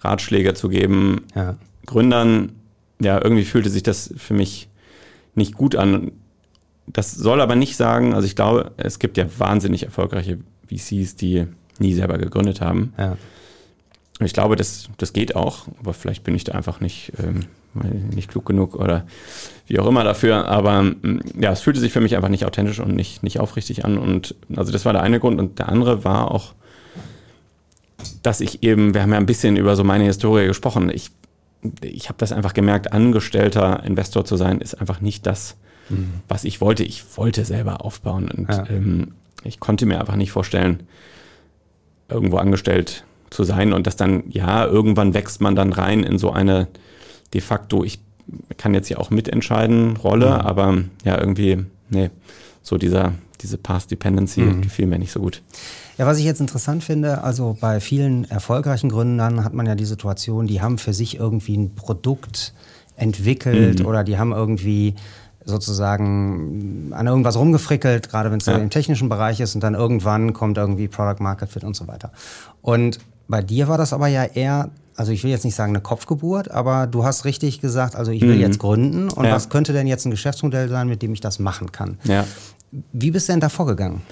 [0.00, 1.24] Ratschläge zu geben.
[1.34, 1.56] Ja.
[1.84, 2.52] Gründern,
[3.00, 4.68] ja, irgendwie fühlte sich das für mich
[5.34, 6.12] nicht gut an.
[6.86, 10.38] Das soll aber nicht sagen, also ich glaube, es gibt ja wahnsinnig erfolgreiche
[10.68, 11.46] VCs, die
[11.78, 12.94] nie selber gegründet haben.
[12.96, 13.16] Ja.
[14.20, 17.44] Ich glaube, das, das geht auch, aber vielleicht bin ich da einfach nicht, ähm,
[17.84, 19.06] nicht klug genug oder
[19.66, 20.46] wie auch immer dafür.
[20.46, 23.84] Aber mm, ja, es fühlte sich für mich einfach nicht authentisch und nicht, nicht aufrichtig
[23.84, 23.98] an.
[23.98, 25.40] Und also das war der eine Grund.
[25.40, 26.54] Und der andere war auch,
[28.22, 30.90] dass ich eben, wir haben ja ein bisschen über so meine Historie gesprochen.
[30.90, 31.10] Ich,
[31.82, 35.56] ich habe das einfach gemerkt, angestellter Investor zu sein, ist einfach nicht das,
[35.88, 36.20] mhm.
[36.28, 36.84] was ich wollte.
[36.84, 38.66] Ich wollte selber aufbauen und ja.
[38.68, 39.12] ähm,
[39.44, 40.82] ich konnte mir einfach nicht vorstellen,
[42.08, 46.30] irgendwo angestellt zu sein und das dann, ja, irgendwann wächst man dann rein in so
[46.30, 46.68] eine
[47.34, 48.00] de facto, ich
[48.56, 50.32] kann jetzt ja auch mitentscheiden, Rolle, mhm.
[50.32, 52.10] aber ja, irgendwie, nee,
[52.62, 54.62] so dieser, diese Past Dependency mhm.
[54.62, 55.42] gefiel mir nicht so gut.
[55.98, 59.84] Ja, was ich jetzt interessant finde, also bei vielen erfolgreichen Gründern hat man ja die
[59.84, 62.52] Situation, die haben für sich irgendwie ein Produkt
[62.96, 63.86] entwickelt mhm.
[63.86, 64.94] oder die haben irgendwie
[65.44, 68.56] sozusagen an irgendwas rumgefrickelt, gerade wenn es ja.
[68.56, 72.10] im technischen Bereich ist und dann irgendwann kommt irgendwie Product Market Fit und so weiter.
[72.62, 75.82] Und bei dir war das aber ja eher, also ich will jetzt nicht sagen eine
[75.82, 78.40] Kopfgeburt, aber du hast richtig gesagt, also ich will mhm.
[78.40, 79.32] jetzt gründen und ja.
[79.32, 81.98] was könnte denn jetzt ein Geschäftsmodell sein, mit dem ich das machen kann?
[82.04, 82.26] Ja.
[82.92, 84.02] Wie bist du denn da vorgegangen?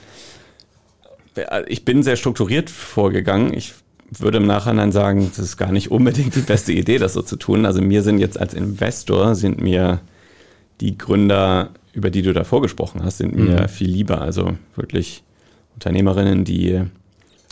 [1.66, 3.52] Ich bin sehr strukturiert vorgegangen.
[3.52, 3.74] Ich
[4.10, 7.36] würde im Nachhinein sagen, das ist gar nicht unbedingt die beste Idee, das so zu
[7.36, 7.66] tun.
[7.66, 10.00] Also mir sind jetzt als Investor, sind mir
[10.80, 13.68] die Gründer, über die du da vorgesprochen hast, sind mir mhm.
[13.68, 14.20] viel lieber.
[14.20, 15.24] Also wirklich
[15.74, 16.82] Unternehmerinnen, die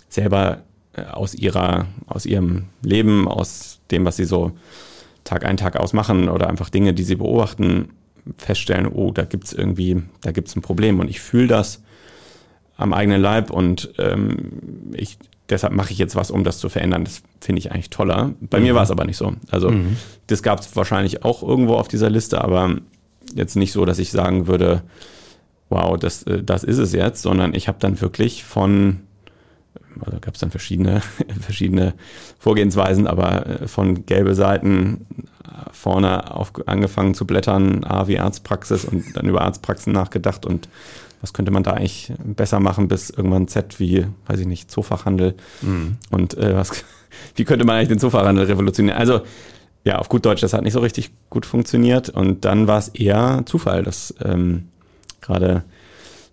[0.09, 0.63] selber
[1.13, 4.53] aus ihrer, aus ihrem Leben, aus dem, was sie so
[5.25, 7.91] Tag ein, Tag aus machen oder einfach Dinge, die sie beobachten,
[8.37, 11.83] feststellen, oh, da gibt es irgendwie, da gibt es ein Problem und ich fühle das
[12.77, 17.05] am eigenen Leib und ähm, ich, deshalb mache ich jetzt was, um das zu verändern.
[17.05, 18.33] Das finde ich eigentlich toller.
[18.41, 18.65] Bei mhm.
[18.65, 19.33] mir war es aber nicht so.
[19.51, 19.97] Also mhm.
[20.27, 22.77] das gab es wahrscheinlich auch irgendwo auf dieser Liste, aber
[23.35, 24.83] jetzt nicht so, dass ich sagen würde,
[25.69, 29.01] wow, das, äh, das ist es jetzt, sondern ich habe dann wirklich von,
[30.01, 31.03] also gab es dann verschiedene,
[31.41, 31.95] verschiedene
[32.39, 35.07] Vorgehensweisen, aber äh, von gelbe Seiten
[35.73, 40.69] vorne auf, angefangen zu blättern, A wie Arztpraxis und dann über Arztpraxen nachgedacht und
[41.21, 45.35] was könnte man da eigentlich besser machen, bis irgendwann Z wie, weiß ich nicht, Zoofachhandel
[45.61, 45.99] mhm.
[46.11, 46.85] und äh, was,
[47.37, 48.99] wie könnte man eigentlich den Zoofachhandel revolutionieren?
[48.99, 49.23] Also
[49.85, 52.09] ja, auf gut Deutsch, das hat nicht so richtig gut funktioniert.
[52.09, 54.69] Und dann war es eher Zufall, dass ähm,
[55.21, 55.65] gerade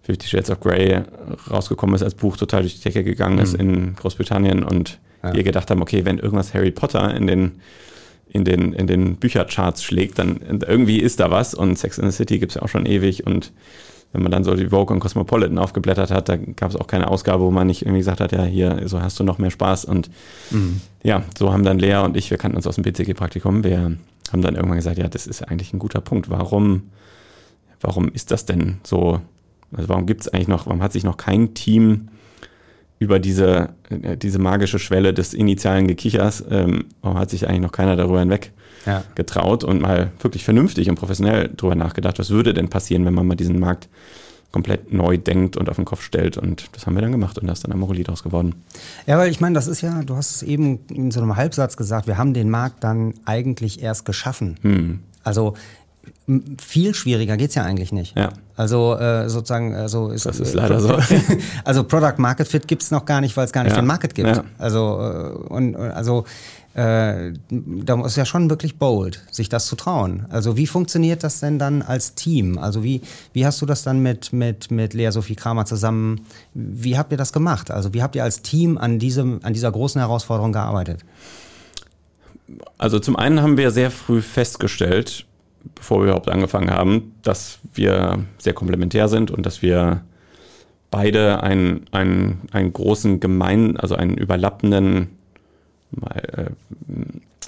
[0.09, 1.03] Fifty Shades of Grey
[1.51, 3.41] rausgekommen ist als Buch, total durch die Decke gegangen mhm.
[3.43, 5.33] ist in Großbritannien und ja.
[5.33, 7.61] wir gedacht haben, okay, wenn irgendwas Harry Potter in den
[8.31, 12.15] in den, in den Büchercharts schlägt, dann irgendwie ist da was und Sex in the
[12.15, 13.51] City gibt es ja auch schon ewig und
[14.11, 17.09] wenn man dann so die Vogue und Cosmopolitan aufgeblättert hat, da gab es auch keine
[17.09, 19.85] Ausgabe, wo man nicht irgendwie gesagt hat, ja, hier, so hast du noch mehr Spaß.
[19.85, 20.09] Und
[20.49, 20.81] mhm.
[21.03, 23.97] ja, so haben dann Lea und ich, wir kannten uns aus dem BCG-Praktikum, wir
[24.31, 26.29] haben dann irgendwann gesagt, ja, das ist eigentlich ein guter Punkt.
[26.29, 26.89] Warum,
[27.81, 29.21] warum ist das denn so?
[29.75, 32.09] Also warum gibt es eigentlich noch, warum hat sich noch kein Team
[32.99, 37.71] über diese, äh, diese magische Schwelle des initialen Gekichers, ähm, warum hat sich eigentlich noch
[37.71, 38.51] keiner darüber hinweg
[38.85, 39.03] ja.
[39.15, 43.25] getraut und mal wirklich vernünftig und professionell drüber nachgedacht, was würde denn passieren, wenn man
[43.25, 43.87] mal diesen Markt
[44.51, 46.37] komplett neu denkt und auf den Kopf stellt.
[46.37, 48.55] Und das haben wir dann gemacht und da ist dann Amorelie draus geworden.
[49.05, 51.77] Ja, weil ich meine, das ist ja, du hast es eben in so einem Halbsatz
[51.77, 54.57] gesagt, wir haben den Markt dann eigentlich erst geschaffen.
[54.61, 54.99] Hm.
[55.23, 55.53] Also
[56.61, 58.17] viel schwieriger geht es ja eigentlich nicht.
[58.17, 58.29] Ja.
[58.55, 60.97] Also äh, sozusagen, also ist, das ist leider so.
[61.63, 63.81] also Product Market Fit gibt es noch gar nicht, weil es gar nicht ja.
[63.81, 64.27] den Market gibt.
[64.27, 64.43] Ja.
[64.57, 66.25] Also äh, und also
[66.73, 70.27] äh, da ist ja schon wirklich bold, sich das zu trauen.
[70.29, 72.57] Also wie funktioniert das denn dann als Team?
[72.57, 73.01] Also wie,
[73.33, 76.21] wie hast du das dann mit, mit, mit Lea Sophie Kramer zusammen,
[76.53, 77.71] wie habt ihr das gemacht?
[77.71, 81.01] Also wie habt ihr als Team an, diesem, an dieser großen Herausforderung gearbeitet?
[82.77, 85.25] Also zum einen haben wir sehr früh festgestellt,
[85.75, 90.01] bevor wir überhaupt angefangen haben, dass wir sehr komplementär sind und dass wir
[90.91, 95.09] beide einen, einen, einen großen gemeinen, also einen überlappenden
[96.13, 96.45] äh,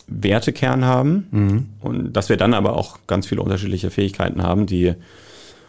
[0.08, 1.68] Wertekern haben mhm.
[1.80, 4.94] und dass wir dann aber auch ganz viele unterschiedliche Fähigkeiten haben, die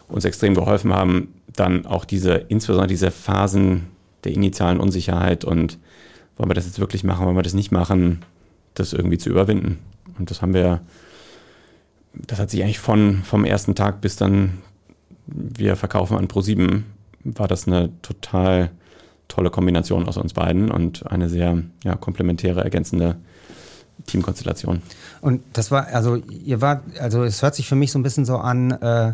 [0.07, 3.87] uns extrem geholfen haben, dann auch diese, insbesondere diese Phasen
[4.23, 5.77] der initialen Unsicherheit und
[6.37, 8.19] wollen wir das jetzt wirklich machen, wollen wir das nicht machen,
[8.73, 9.79] das irgendwie zu überwinden.
[10.17, 10.81] Und das haben wir,
[12.13, 14.61] das hat sich eigentlich von, vom ersten Tag bis dann
[15.25, 16.83] wir verkaufen an Pro7,
[17.23, 18.71] war das eine total
[19.27, 23.15] tolle Kombination aus uns beiden und eine sehr ja, komplementäre, ergänzende
[24.05, 24.81] Teamkonstellation.
[25.21, 28.25] Und das war, also ihr wart, also es hört sich für mich so ein bisschen
[28.25, 29.13] so an, äh,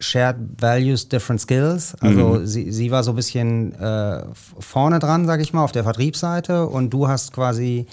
[0.00, 1.96] Shared Values, Different Skills.
[2.00, 2.46] Also mhm.
[2.46, 4.22] sie, sie war so ein bisschen äh,
[4.60, 7.86] vorne dran, sag ich mal, auf der Vertriebsseite und du hast quasi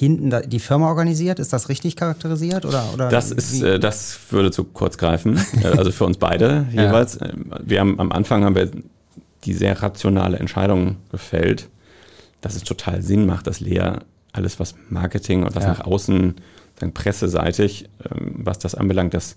[0.00, 1.38] hinten die Firma organisiert.
[1.38, 2.64] Ist das richtig charakterisiert?
[2.64, 5.38] Oder, oder das, ist, äh, das würde zu kurz greifen.
[5.62, 7.18] Äh, also für uns beide jeweils.
[7.20, 7.28] Ja.
[7.62, 8.70] Wir haben am Anfang haben wir
[9.44, 11.68] die sehr rationale Entscheidung gefällt,
[12.40, 13.98] dass es total Sinn macht, dass Lea
[14.32, 15.70] alles, was Marketing und was ja.
[15.70, 16.34] nach außen,
[16.78, 19.36] sagen, presseseitig, ähm, was das anbelangt, dass,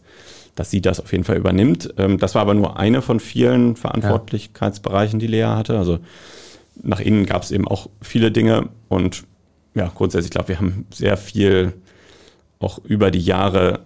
[0.56, 1.94] dass sie das auf jeden Fall übernimmt.
[1.98, 5.78] Ähm, das war aber nur eine von vielen Verantwortlichkeitsbereichen, die Lea hatte.
[5.78, 6.00] Also
[6.82, 9.26] nach innen gab es eben auch viele Dinge und
[9.76, 11.74] ja, grundsätzlich, ich glaube, wir haben sehr viel
[12.60, 13.82] auch über die Jahre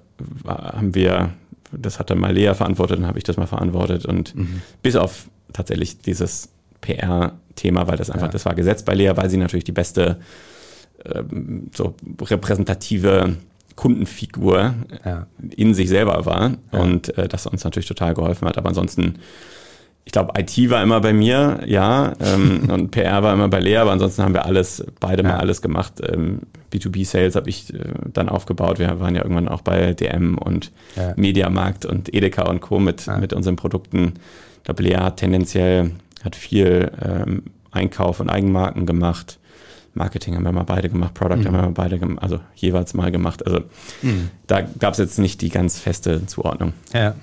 [0.45, 1.32] haben wir,
[1.71, 4.62] das hat dann mal Lea verantwortet, dann habe ich das mal verantwortet und mhm.
[4.82, 6.50] bis auf tatsächlich dieses
[6.82, 8.32] PR-Thema, weil das einfach, ja.
[8.32, 10.19] das war Gesetz bei Lea, weil sie natürlich die beste
[11.06, 13.38] ähm, so repräsentative
[13.76, 14.73] Kundenfigur
[15.06, 15.28] ja.
[15.56, 16.80] in sich selber war ja.
[16.80, 18.58] und äh, das uns natürlich total geholfen hat.
[18.58, 19.15] Aber ansonsten
[20.08, 23.76] ich glaube, IT war immer bei mir, ja, ähm, und PR war immer bei Lea,
[23.76, 25.30] aber ansonsten haben wir alles, beide ja.
[25.30, 25.96] mal alles gemacht.
[26.02, 27.80] Ähm, B2B-Sales habe ich äh,
[28.13, 28.80] dann aufgebaut.
[28.80, 31.13] Wir waren ja irgendwann auch bei DM und ja.
[31.17, 32.80] Mediamarkt und Edeka und Co.
[32.80, 33.17] mit, ja.
[33.17, 34.13] mit unseren Produkten.
[34.60, 35.91] Ich glaube, Lea hat tendenziell
[36.24, 39.39] hat viel ähm, Einkauf und Eigenmarken gemacht.
[39.93, 41.48] Marketing haben wir mal beide gemacht, Product mhm.
[41.48, 43.46] haben wir mal beide gemacht, also jeweils mal gemacht.
[43.46, 43.60] Also
[44.02, 44.30] mhm.
[44.48, 46.72] da gab es jetzt nicht die ganz feste Zuordnung.
[46.93, 47.15] Ja.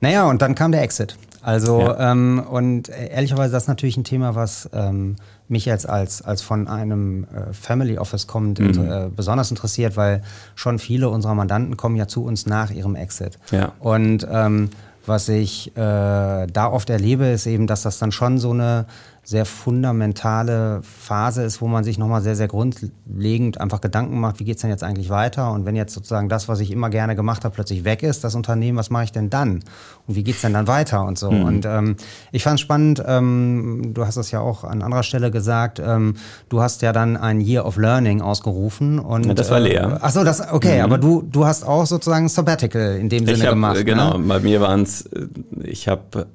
[0.00, 1.16] Naja, und dann kam der Exit.
[1.46, 2.10] Also, ja.
[2.10, 5.14] ähm, und ehrlicherweise, das ist natürlich ein Thema, was ähm,
[5.46, 8.90] mich jetzt als, als von einem äh, Family Office kommend mhm.
[8.90, 10.22] äh, besonders interessiert, weil
[10.56, 13.38] schon viele unserer Mandanten kommen ja zu uns nach ihrem Exit.
[13.52, 13.74] Ja.
[13.78, 14.70] Und ähm,
[15.06, 18.86] was ich äh, da oft erlebe, ist eben, dass das dann schon so eine
[19.28, 24.44] sehr fundamentale Phase ist, wo man sich nochmal sehr, sehr grundlegend einfach Gedanken macht, wie
[24.44, 25.50] geht's denn jetzt eigentlich weiter?
[25.50, 28.36] Und wenn jetzt sozusagen das, was ich immer gerne gemacht habe, plötzlich weg ist, das
[28.36, 29.64] Unternehmen, was mache ich denn dann?
[30.06, 31.32] Und wie geht's denn dann weiter und so?
[31.32, 31.42] Mhm.
[31.42, 31.96] Und ähm,
[32.30, 36.14] ich fand spannend, ähm, du hast es ja auch an anderer Stelle gesagt, ähm,
[36.48, 39.00] du hast ja dann ein Year of Learning ausgerufen.
[39.00, 39.94] Und, ja, das war leer.
[39.94, 40.84] Äh, ach so, das, okay, mhm.
[40.84, 43.84] aber du, du hast auch sozusagen Sabbatical in dem ich Sinne hab, gemacht.
[43.84, 44.24] Genau, ne?
[44.24, 45.26] bei mir waren es, äh,
[45.64, 46.28] ich habe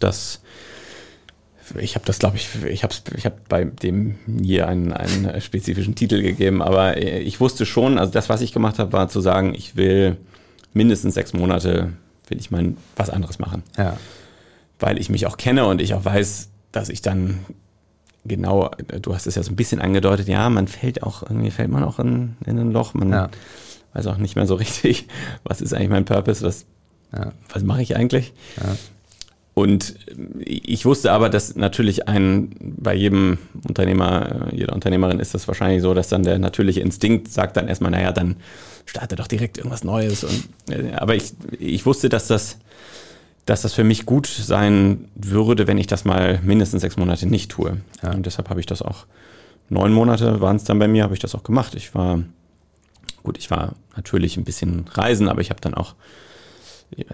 [0.00, 0.40] das
[1.78, 5.94] ich habe das, glaube ich, ich habe ich hab bei dem hier einen, einen spezifischen
[5.94, 9.54] Titel gegeben, aber ich wusste schon, also das, was ich gemacht habe, war zu sagen,
[9.54, 10.16] ich will
[10.72, 11.92] mindestens sechs Monate,
[12.28, 13.62] will ich mal was anderes machen.
[13.76, 13.96] Ja.
[14.78, 17.40] Weil ich mich auch kenne und ich auch weiß, dass ich dann
[18.24, 18.70] genau,
[19.00, 21.84] du hast es ja so ein bisschen angedeutet, ja, man fällt auch, irgendwie fällt man
[21.84, 23.28] auch in, in ein Loch, man ja.
[23.94, 25.08] weiß auch nicht mehr so richtig,
[25.44, 26.66] was ist eigentlich mein Purpose, was,
[27.12, 27.32] ja.
[27.52, 28.32] was mache ich eigentlich.
[28.56, 28.76] Ja.
[29.54, 29.96] Und
[30.38, 33.36] ich wusste aber, dass natürlich ein, bei jedem
[33.68, 37.90] Unternehmer, jeder Unternehmerin ist das wahrscheinlich so, dass dann der natürliche Instinkt sagt dann erstmal,
[37.90, 38.36] naja, dann
[38.86, 40.24] starte doch direkt irgendwas Neues.
[40.24, 42.58] Und, äh, aber ich, ich wusste, dass das,
[43.44, 47.50] dass das für mich gut sein würde, wenn ich das mal mindestens sechs Monate nicht
[47.50, 47.76] tue.
[48.02, 48.12] Ja.
[48.12, 49.04] Und deshalb habe ich das auch,
[49.68, 51.74] neun Monate waren es dann bei mir, habe ich das auch gemacht.
[51.74, 52.22] Ich war,
[53.22, 55.94] gut, ich war natürlich ein bisschen reisen, aber ich habe dann auch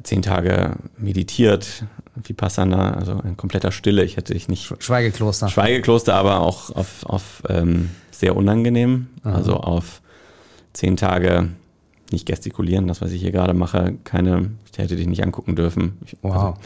[0.03, 1.85] zehn Tage meditiert,
[2.25, 4.05] Vipassana, also in kompletter Stille.
[4.05, 4.73] Ich hätte ich nicht.
[4.79, 5.49] Schweigekloster.
[5.49, 9.09] Schweigekloster, aber auch auf, auf ähm, sehr unangenehm.
[9.23, 9.37] Aha.
[9.37, 10.03] Also auf
[10.73, 11.49] zehn Tage
[12.11, 13.95] nicht gestikulieren, das, was ich hier gerade mache.
[14.05, 15.99] Keine, ich hätte dich nicht angucken dürfen.
[16.05, 16.57] Ich, wow.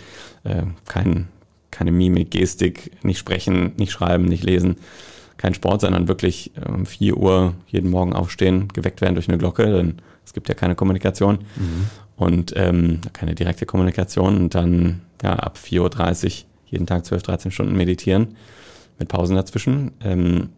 [0.45, 1.29] Also, äh, kein,
[1.71, 4.77] keine Mimik, Gestik, nicht sprechen, nicht schreiben, nicht lesen.
[5.37, 9.65] Kein Sport, sondern wirklich um 4 Uhr jeden Morgen aufstehen, geweckt werden durch eine Glocke,
[9.65, 11.39] denn es gibt ja keine Kommunikation.
[11.57, 11.87] Mhm
[12.23, 17.51] und ähm, keine direkte Kommunikation und dann ja, ab 4.30 Uhr jeden Tag 12, 13
[17.51, 18.37] Stunden meditieren
[18.99, 19.93] mit Pausen dazwischen.
[20.03, 20.51] Ähm,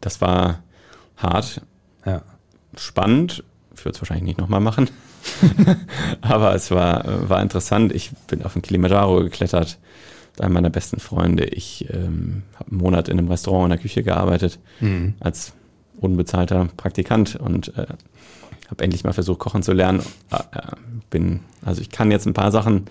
[0.00, 0.62] das war
[1.16, 1.62] hart,
[2.06, 2.22] ja.
[2.76, 3.42] spannend,
[3.74, 4.88] ich würde es wahrscheinlich nicht nochmal machen,
[6.20, 7.92] aber es war, war interessant.
[7.92, 9.78] Ich bin auf den Kilimanjaro geklettert,
[10.38, 11.44] einer meiner besten Freunde.
[11.44, 15.14] Ich ähm, habe einen Monat in einem Restaurant in der Küche gearbeitet mhm.
[15.18, 15.52] als
[16.00, 17.86] unbezahlter Praktikant und äh,
[18.70, 20.02] habe endlich mal versucht, kochen zu lernen.
[20.30, 20.38] Äh,
[21.10, 22.84] bin, also ich kann jetzt ein paar Sachen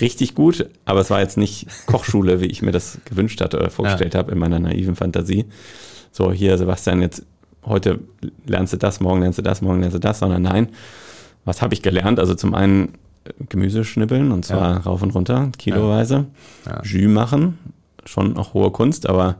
[0.00, 3.70] richtig gut, aber es war jetzt nicht Kochschule, wie ich mir das gewünscht hatte oder
[3.70, 4.18] vorgestellt ja.
[4.18, 5.46] habe in meiner naiven Fantasie.
[6.12, 7.24] So, hier, Sebastian, jetzt
[7.64, 8.00] heute
[8.46, 10.68] lernst du das, morgen lernst du das, morgen lernst du das, sondern nein,
[11.44, 12.18] was habe ich gelernt?
[12.18, 14.76] Also zum einen äh, Gemüse schnippeln und zwar ja.
[14.78, 16.26] rauf und runter, kiloweise.
[16.66, 16.82] Ja.
[16.82, 17.58] Jus machen,
[18.04, 19.36] schon auch hohe Kunst, aber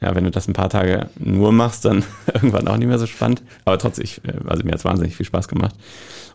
[0.00, 3.06] ja, wenn du das ein paar Tage nur machst, dann irgendwann auch nicht mehr so
[3.06, 3.42] spannend.
[3.64, 5.74] Aber trotzdem, ich, äh, also mir hat es wahnsinnig viel Spaß gemacht.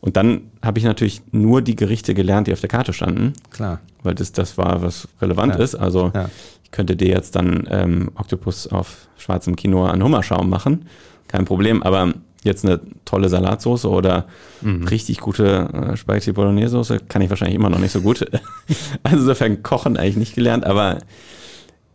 [0.02, 3.34] Und dann habe ich natürlich nur die Gerichte gelernt, die auf der Karte standen.
[3.52, 3.80] Klar.
[4.04, 5.62] Weil das, das war, was relevant ja.
[5.62, 5.76] ist.
[5.76, 6.30] Also ja.
[6.64, 10.88] ich könnte dir jetzt dann ähm, Oktopus auf schwarzem Kino an Hummerschaum machen.
[11.28, 11.84] Kein Problem.
[11.84, 14.26] Aber jetzt eine tolle Salatsauce oder
[14.62, 14.88] mhm.
[14.88, 18.26] richtig gute äh, Spaghetti Bolognese Soße kann ich wahrscheinlich immer noch nicht so gut.
[19.04, 20.98] also insofern Kochen eigentlich nicht gelernt, aber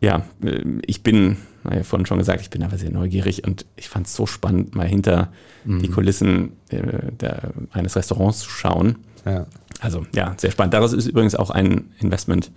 [0.01, 1.37] ja, äh, ich bin,
[1.71, 4.75] ja vorhin schon gesagt, ich bin aber sehr neugierig und ich fand es so spannend,
[4.75, 5.33] mal hinter
[5.65, 5.83] mhm.
[5.83, 8.97] die Kulissen äh, der, eines Restaurants zu schauen.
[9.25, 9.47] Ja.
[9.81, 10.75] Also ja, sehr spannend.
[10.75, 12.51] Daraus ist übrigens auch ein Investment,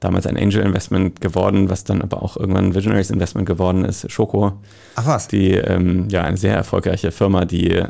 [0.00, 4.10] damals ein Angel Investment geworden, was dann aber auch irgendwann ein Visionaries Investment geworden ist,
[4.10, 4.52] Schoko.
[4.96, 5.28] Ach was?
[5.28, 7.82] Die, ähm, ja, eine sehr erfolgreiche Firma, die,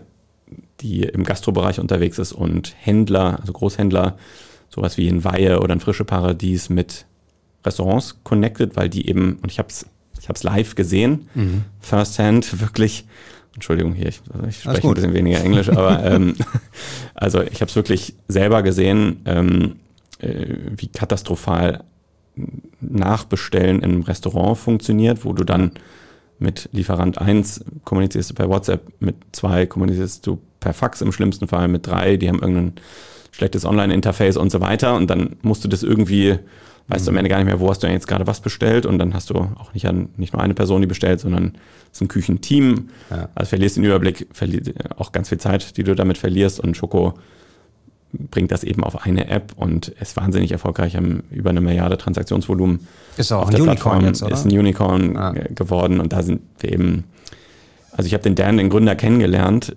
[0.80, 4.16] die im Gastrobereich unterwegs ist und Händler, also Großhändler,
[4.68, 7.06] sowas wie ein Weihe oder ein Frische Paradies mit
[7.64, 9.86] Restaurants connected, weil die eben, und ich habe es
[10.24, 11.64] ich hab's live gesehen, mhm.
[11.80, 13.06] firsthand, wirklich,
[13.54, 16.34] Entschuldigung hier, ich, ich spreche ein bisschen weniger Englisch, aber ähm,
[17.14, 19.76] also ich habe es wirklich selber gesehen, ähm,
[20.18, 20.46] äh,
[20.76, 21.84] wie katastrophal
[22.80, 25.72] Nachbestellen im Restaurant funktioniert, wo du dann
[26.38, 31.46] mit Lieferant 1 kommunizierst du per WhatsApp, mit 2 kommunizierst du per Fax im schlimmsten
[31.46, 32.72] Fall, mit 3, die haben irgendein
[33.30, 36.38] schlechtes Online-Interface und so weiter und dann musst du das irgendwie
[36.88, 38.98] weißt du am Ende gar nicht mehr, wo hast du jetzt gerade was bestellt und
[38.98, 41.54] dann hast du auch nicht, an, nicht nur eine Person, die bestellt, sondern
[41.90, 42.90] es ist ein Küchenteam.
[43.10, 43.28] Ja.
[43.34, 47.14] Also verlierst den Überblick, verlierst auch ganz viel Zeit, die du damit verlierst und Schoko
[48.12, 52.86] bringt das eben auf eine App und ist wahnsinnig erfolgreich, haben über eine Milliarde Transaktionsvolumen.
[53.16, 54.34] Ist auch ein Unicorn jetzt, oder?
[54.34, 55.32] Ist ein Unicorn ah.
[55.32, 57.04] geworden und da sind wir eben,
[57.92, 59.74] also ich habe den Dan, den Gründer, kennengelernt,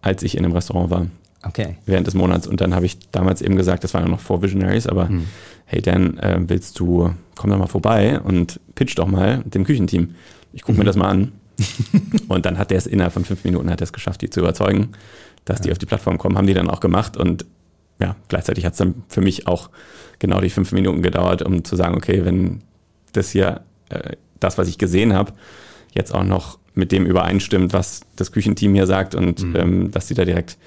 [0.00, 1.06] als ich in einem Restaurant war.
[1.42, 1.76] Okay.
[1.84, 4.42] Während des Monats und dann habe ich damals eben gesagt, das war ja noch vor
[4.42, 5.26] Visionaries, aber hm
[5.66, 10.14] hey Dan, äh, willst du, komm doch mal vorbei und pitch doch mal dem Küchenteam.
[10.52, 10.78] Ich gucke mhm.
[10.78, 11.32] mir das mal an.
[12.28, 14.40] und dann hat der es innerhalb von fünf Minuten hat er es geschafft, die zu
[14.40, 14.92] überzeugen,
[15.44, 15.64] dass ja.
[15.64, 17.46] die auf die Plattform kommen, haben die dann auch gemacht und
[17.98, 19.70] ja, gleichzeitig hat es dann für mich auch
[20.18, 22.62] genau die fünf Minuten gedauert, um zu sagen, okay, wenn
[23.12, 25.32] das hier, äh, das, was ich gesehen habe,
[25.94, 29.56] jetzt auch noch mit dem übereinstimmt, was das Küchenteam hier sagt und mhm.
[29.56, 30.58] ähm, dass sie da direkt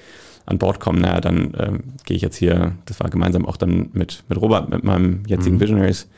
[0.50, 3.90] an Bord kommen, naja, dann ähm, gehe ich jetzt hier, das war gemeinsam auch dann
[3.92, 5.60] mit, mit Robert, mit meinem jetzigen mhm.
[5.60, 6.08] Visionaries.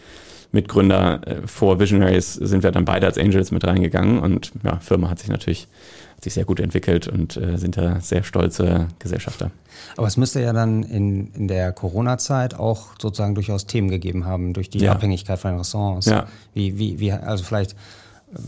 [0.52, 5.08] Mitgründer äh, vor Visionaries sind wir dann beide als Angels mit reingegangen und ja, Firma
[5.08, 5.68] hat sich natürlich
[6.16, 9.50] hat sich sehr gut entwickelt und äh, sind da sehr stolze Gesellschafter.
[9.96, 14.52] Aber es müsste ja dann in, in der Corona-Zeit auch sozusagen durchaus Themen gegeben haben
[14.52, 14.92] durch die ja.
[14.92, 16.06] Abhängigkeit von Restaurants.
[16.06, 16.26] Ja.
[16.54, 17.74] Wie, wie, wie, also vielleicht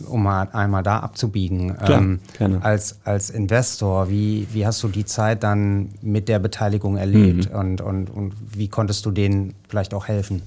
[0.07, 2.20] um mal einmal da abzubiegen, Klar, ähm,
[2.61, 7.59] als, als Investor, wie, wie hast du die Zeit dann mit der Beteiligung erlebt mhm.
[7.59, 10.42] und, und, und wie konntest du denen vielleicht auch helfen?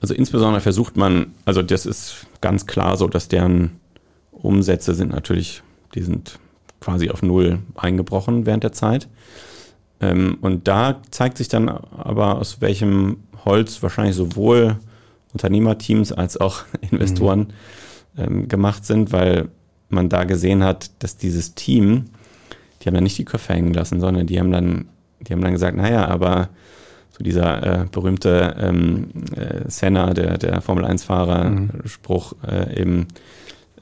[0.00, 3.72] Also insbesondere versucht man, also das ist ganz klar so, dass deren
[4.30, 5.62] Umsätze sind natürlich,
[5.94, 6.38] die sind
[6.80, 9.08] quasi auf Null eingebrochen während der Zeit.
[10.00, 14.76] Ähm, und da zeigt sich dann aber, aus welchem Holz wahrscheinlich sowohl
[15.32, 17.52] Unternehmerteams als auch Investoren mhm
[18.16, 19.48] ähm, gemacht sind, weil
[19.88, 22.06] man da gesehen hat, dass dieses Team,
[22.80, 24.86] die haben dann nicht die Köpfe hängen lassen, sondern die haben dann,
[25.20, 26.48] die haben dann gesagt, naja, aber
[27.10, 31.70] so dieser äh, berühmte ähm, äh, Senna, der, der Formel 1-Fahrer, mhm.
[31.84, 33.08] Spruch äh, eben,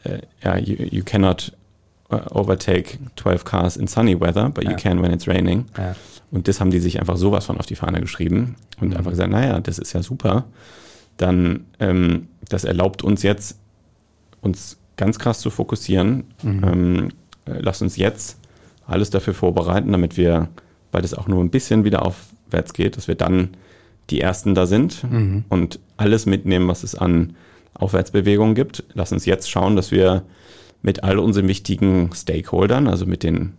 [0.05, 1.53] äh, ja, you, you cannot
[2.13, 4.71] uh, overtake 12 cars in sunny weather, but ja.
[4.71, 5.67] you can when it's raining.
[5.79, 5.95] Ja.
[6.33, 8.97] Und das haben die sich einfach sowas von auf die Fahne geschrieben und mhm.
[8.97, 10.45] einfach gesagt, naja, das ist ja super.
[11.17, 13.60] Dann, ähm, das erlaubt uns jetzt
[14.41, 16.25] uns ganz krass zu fokussieren.
[16.43, 16.65] Mhm.
[16.65, 17.09] Ähm,
[17.47, 18.39] äh, lass uns jetzt
[18.87, 20.49] alles dafür vorbereiten, damit wir,
[20.93, 23.51] weil das auch nur ein bisschen wieder aufwärts geht, dass wir dann
[24.11, 25.45] die Ersten da sind mhm.
[25.49, 27.35] und alles mitnehmen, was es an
[27.75, 28.85] Aufwärtsbewegungen gibt.
[28.95, 30.25] Lass uns jetzt schauen, dass wir
[30.83, 33.55] mit all unseren wichtigen Stakeholdern, also mit den,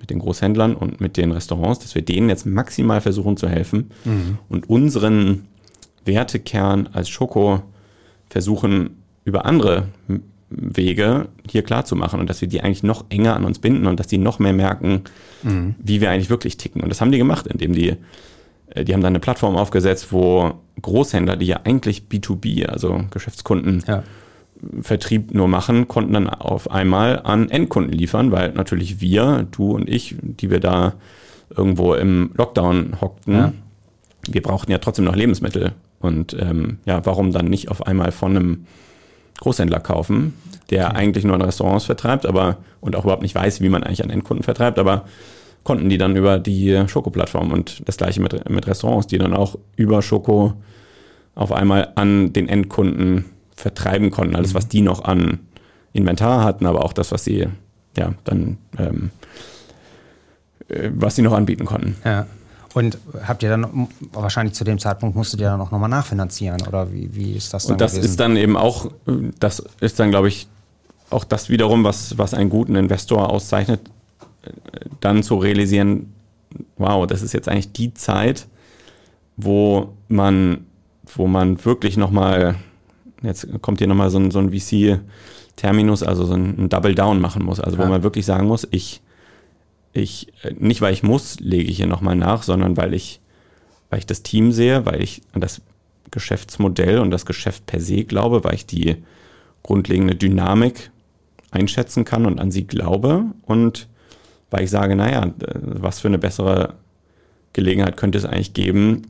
[0.00, 3.90] mit den Großhändlern und mit den Restaurants, dass wir denen jetzt maximal versuchen zu helfen
[4.04, 4.38] mhm.
[4.48, 5.46] und unseren
[6.04, 7.62] Wertekern als Schoko
[8.28, 9.86] versuchen über andere
[10.50, 13.86] Wege hier klar zu machen und dass wir die eigentlich noch enger an uns binden
[13.86, 15.02] und dass die noch mehr merken,
[15.42, 15.74] mhm.
[15.78, 16.82] wie wir eigentlich wirklich ticken.
[16.82, 17.96] Und das haben die gemacht, indem die,
[18.70, 23.82] äh, die haben dann eine Plattform aufgesetzt, wo Großhändler, die ja eigentlich B2B, also Geschäftskunden,
[23.86, 24.02] ja.
[24.80, 29.88] Vertrieb nur machen, konnten dann auf einmal an Endkunden liefern, weil natürlich wir, du und
[29.88, 30.94] ich, die wir da
[31.56, 33.52] irgendwo im Lockdown hockten, ja.
[34.28, 35.72] wir brauchten ja trotzdem noch Lebensmittel.
[35.98, 38.66] Und ähm, ja, warum dann nicht auf einmal von einem
[39.42, 40.34] Großhändler kaufen,
[40.70, 40.96] der okay.
[40.96, 44.10] eigentlich nur an Restaurants vertreibt, aber und auch überhaupt nicht weiß, wie man eigentlich an
[44.10, 45.04] Endkunden vertreibt, aber
[45.64, 49.56] konnten die dann über die Schoko-Plattform und das gleiche mit, mit Restaurants, die dann auch
[49.76, 50.54] über Schoko
[51.34, 53.24] auf einmal an den Endkunden
[53.56, 54.36] vertreiben konnten.
[54.36, 54.56] Alles, mhm.
[54.56, 55.40] was die noch an
[55.92, 57.48] Inventar hatten, aber auch das, was sie
[57.96, 59.10] ja dann ähm,
[60.68, 61.96] äh, was sie noch anbieten konnten.
[62.04, 62.26] Ja.
[62.74, 66.90] Und habt ihr dann wahrscheinlich zu dem Zeitpunkt musstet ihr dann auch nochmal nachfinanzieren oder
[66.92, 67.74] wie, wie ist das dann?
[67.74, 68.10] Und das gewesen?
[68.10, 68.90] ist dann eben auch,
[69.38, 70.48] das ist dann, glaube ich,
[71.10, 73.80] auch das wiederum, was, was einen guten Investor auszeichnet,
[75.00, 76.14] dann zu realisieren,
[76.76, 78.46] wow, das ist jetzt eigentlich die Zeit,
[79.36, 80.66] wo man,
[81.14, 82.56] wo man wirklich nochmal,
[83.22, 87.44] jetzt kommt hier nochmal so ein, so ein VC-Terminus, also so ein, Double Down machen
[87.44, 87.60] muss.
[87.60, 87.88] Also wo ja.
[87.88, 89.01] man wirklich sagen muss, ich
[89.92, 93.20] ich, äh, nicht weil ich muss, lege ich hier nochmal nach, sondern weil ich,
[93.90, 95.62] weil ich das Team sehe, weil ich an das
[96.10, 98.96] Geschäftsmodell und das Geschäft per se glaube, weil ich die
[99.62, 100.90] grundlegende Dynamik
[101.50, 103.88] einschätzen kann und an sie glaube und
[104.50, 106.74] weil ich sage, naja, was für eine bessere
[107.52, 109.02] Gelegenheit könnte es eigentlich geben,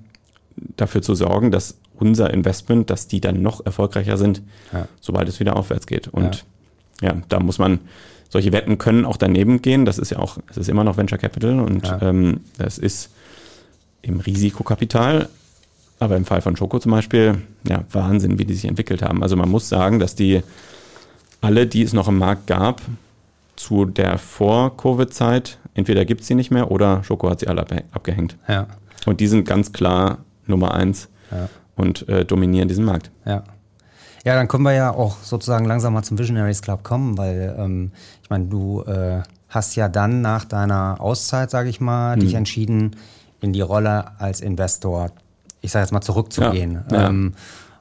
[0.57, 4.87] dafür zu sorgen, dass unser Investment, dass die dann noch erfolgreicher sind, ja.
[5.01, 6.09] sobald es wieder aufwärts geht.
[6.09, 6.45] Und
[7.01, 7.81] ja, ja da muss man,
[8.33, 9.85] solche Wetten können auch daneben gehen.
[9.85, 12.01] Das ist ja auch, es ist immer noch Venture Capital und ja.
[12.01, 13.11] ähm, das ist
[14.01, 15.29] im Risikokapital.
[15.99, 19.23] Aber im Fall von Schoko zum Beispiel, ja, Wahnsinn, wie die sich entwickelt haben.
[19.23, 20.43] Also man muss sagen, dass die
[21.43, 22.81] alle, die es noch im Markt gab,
[23.57, 28.37] zu der Vor-Covid-Zeit, entweder gibt es sie nicht mehr oder Schoko hat sie alle abgehängt.
[28.49, 28.67] Ja.
[29.05, 31.51] Und die sind ganz klar Nummer eins ja.
[31.77, 33.11] und äh, dominieren diesen Markt.
[33.27, 33.45] Ja.
[34.25, 37.91] Ja, dann können wir ja auch sozusagen langsam mal zum Visionaries Club kommen, weil ähm,
[38.23, 42.21] ich meine, du äh, hast ja dann nach deiner Auszeit, sage ich mal, mhm.
[42.21, 42.97] dich entschieden,
[43.41, 45.11] in die Rolle als Investor,
[45.61, 46.85] ich sage jetzt mal, zurückzugehen.
[46.91, 47.09] Ja, ja.
[47.09, 47.72] Ähm, äh,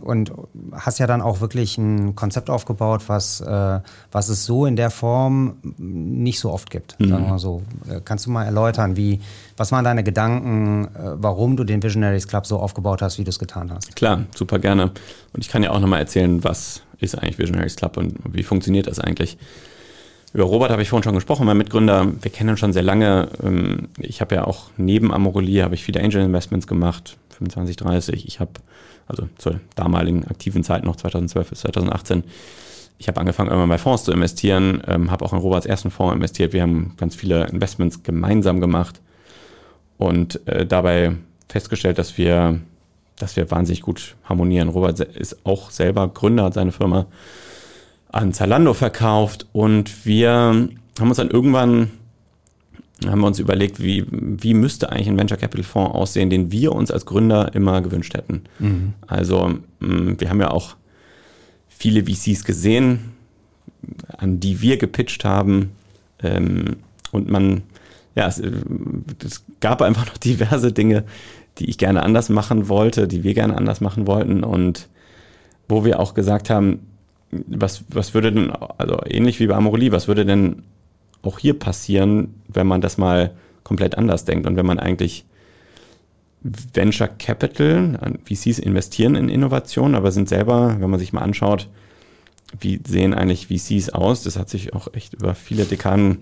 [0.00, 0.32] und
[0.72, 3.80] hast ja dann auch wirklich ein Konzept aufgebaut, was, äh,
[4.12, 6.98] was es so in der Form nicht so oft gibt.
[7.00, 7.08] Mhm.
[7.08, 7.62] Sagen wir so.
[7.88, 9.20] Äh, kannst du mal erläutern, wie,
[9.56, 13.38] was waren deine Gedanken, warum du den Visionaries Club so aufgebaut hast, wie du es
[13.38, 13.96] getan hast?
[13.96, 14.92] Klar, super gerne.
[15.32, 18.86] Und ich kann ja auch nochmal erzählen, was ist eigentlich Visionaries Club und wie funktioniert
[18.86, 19.36] das eigentlich.
[20.34, 22.12] Über Robert habe ich vorhin schon gesprochen, mein Mitgründer.
[22.20, 23.28] Wir kennen uns schon sehr lange.
[23.42, 28.26] Ähm, ich habe ja auch neben Amorelie habe ich viele Angel Investments gemacht, 25, 30.
[28.26, 28.52] Ich habe
[29.06, 32.24] also zur damaligen aktiven Zeit noch 2012 bis 2018.
[32.98, 36.14] Ich habe angefangen, irgendwann bei Fonds zu investieren, ähm, habe auch in Roberts ersten Fonds
[36.14, 36.52] investiert.
[36.52, 39.00] Wir haben ganz viele Investments gemeinsam gemacht
[39.98, 41.16] und äh, dabei
[41.48, 42.60] festgestellt, dass wir,
[43.16, 44.68] dass wir wahnsinnig gut harmonieren.
[44.68, 47.06] Robert ist auch selber Gründer, hat seine Firma
[48.10, 51.90] an Zalando verkauft und wir haben uns dann irgendwann
[53.10, 56.72] haben wir uns überlegt, wie, wie müsste eigentlich ein Venture Capital Fonds aussehen, den wir
[56.72, 58.42] uns als Gründer immer gewünscht hätten.
[58.58, 58.94] Mhm.
[59.06, 60.76] Also mm, wir haben ja auch
[61.68, 63.10] viele VCs gesehen,
[64.16, 65.70] an die wir gepitcht haben.
[66.22, 66.76] Ähm,
[67.12, 67.62] und man,
[68.14, 71.04] ja, es, es gab einfach noch diverse Dinge,
[71.58, 74.88] die ich gerne anders machen wollte, die wir gerne anders machen wollten und
[75.68, 76.80] wo wir auch gesagt haben,
[77.30, 80.62] was, was würde denn, also ähnlich wie bei Amorelie, was würde denn
[81.24, 85.24] auch hier passieren, wenn man das mal komplett anders denkt und wenn man eigentlich
[86.42, 91.68] Venture Capital, VCs investieren in Innovation, aber sind selber, wenn man sich mal anschaut,
[92.60, 94.22] wie sehen eigentlich VCs aus?
[94.22, 96.20] Das hat sich auch echt über viele Dekaden,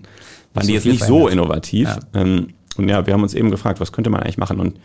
[0.53, 1.89] waren so die jetzt nicht so innovativ.
[1.89, 2.21] Ja.
[2.21, 4.59] Ähm, und ja, wir haben uns eben gefragt, was könnte man eigentlich machen?
[4.59, 4.79] Und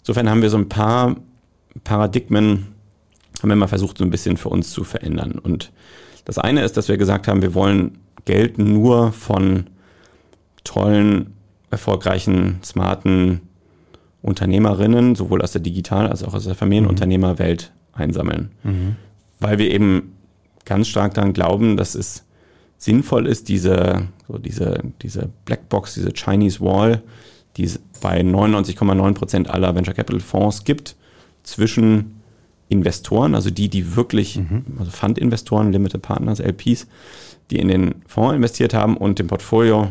[0.00, 1.16] insofern haben wir so ein paar
[1.84, 2.68] Paradigmen,
[3.40, 5.32] haben wir mal versucht, so ein bisschen für uns zu verändern.
[5.32, 5.70] Und
[6.24, 7.98] das eine ist, dass wir gesagt haben, wir wollen
[8.28, 9.68] Geld nur von
[10.62, 11.32] tollen,
[11.70, 13.40] erfolgreichen, smarten
[14.20, 18.50] Unternehmerinnen, sowohl aus der Digital- als auch aus der Familienunternehmerwelt einsammeln.
[18.64, 18.96] Mhm.
[19.40, 20.12] Weil wir eben
[20.66, 22.24] ganz stark daran glauben, dass es
[22.76, 27.02] sinnvoll ist, diese, so diese, diese Blackbox, diese Chinese Wall,
[27.56, 30.96] die es bei 99,9 Prozent aller Venture Capital Fonds gibt,
[31.44, 32.20] zwischen
[32.68, 34.64] Investoren, also die, die wirklich, mhm.
[34.78, 36.86] also Fund-Investoren, Limited Partners, LPs,
[37.50, 39.88] die in den Fonds investiert haben und dem Portfolio,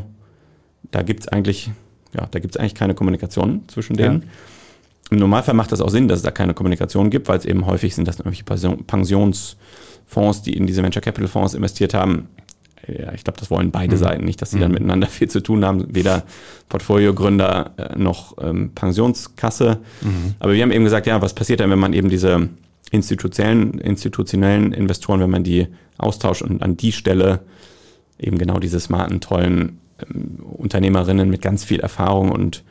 [0.92, 1.72] da gibt es eigentlich,
[2.14, 4.22] ja, da gibt es eigentlich keine Kommunikation zwischen denen.
[4.22, 4.28] Ja.
[5.10, 7.66] Im Normalfall macht das auch Sinn, dass es da keine Kommunikation gibt, weil es eben
[7.66, 12.28] häufig sind das irgendwelche Pensionsfonds, die in diese Venture Capital Fonds investiert haben.
[12.88, 14.00] Ja, ich glaube, das wollen beide mhm.
[14.00, 14.62] Seiten nicht, dass sie mhm.
[14.62, 16.24] dann miteinander viel zu tun haben, weder
[16.70, 19.80] Portfoliogründer äh, noch ähm, Pensionskasse.
[20.02, 20.36] Mhm.
[20.40, 22.50] Aber wir haben eben gesagt, ja, was passiert denn, wenn man eben diese
[22.92, 25.68] institutionellen, institutionellen Investoren, wenn man die
[25.98, 27.42] austauscht und an die Stelle
[28.20, 29.80] eben genau diese smarten, tollen
[30.10, 32.64] ähm, Unternehmerinnen mit ganz viel Erfahrung und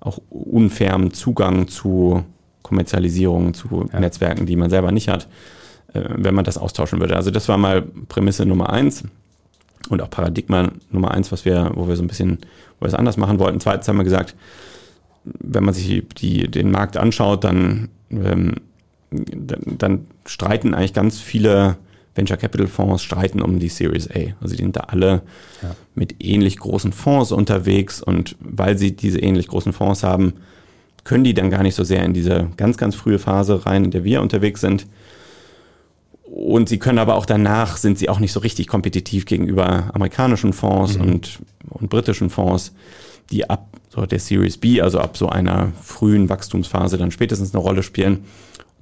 [0.00, 2.24] auch unfairem Zugang zu
[2.62, 4.00] Kommerzialisierung, zu ja.
[4.00, 5.28] Netzwerken, die man selber nicht hat,
[5.92, 7.16] äh, wenn man das austauschen würde.
[7.16, 9.04] Also das war mal Prämisse Nummer eins
[9.88, 12.38] und auch Paradigma Nummer eins, was wir, wo wir so ein bisschen,
[12.78, 13.60] wo wir es anders machen wollten.
[13.60, 14.34] Zweitens haben wir gesagt,
[15.24, 18.54] wenn man sich die, den Markt anschaut, dann, ähm,
[19.10, 21.76] dann, streiten eigentlich ganz viele
[22.14, 24.34] Venture Capital Fonds streiten um die Series A.
[24.40, 25.22] Also die sind da alle
[25.62, 25.74] ja.
[25.94, 30.34] mit ähnlich großen Fonds unterwegs und weil sie diese ähnlich großen Fonds haben,
[31.04, 33.90] können die dann gar nicht so sehr in diese ganz, ganz frühe Phase rein, in
[33.90, 34.86] der wir unterwegs sind.
[36.24, 40.52] Und sie können aber auch danach, sind sie auch nicht so richtig kompetitiv gegenüber amerikanischen
[40.52, 41.02] Fonds mhm.
[41.02, 41.38] und,
[41.68, 42.72] und britischen Fonds,
[43.30, 47.62] die ab so der Series B, also ab so einer frühen Wachstumsphase dann spätestens eine
[47.62, 48.24] Rolle spielen.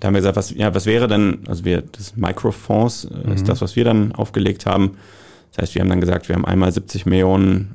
[0.01, 3.33] Da haben wir gesagt, was, ja, was wäre denn, also wir, das Microfonds äh, mhm.
[3.33, 4.97] ist das, was wir dann aufgelegt haben.
[5.53, 7.75] Das heißt, wir haben dann gesagt, wir haben einmal 70 Millionen,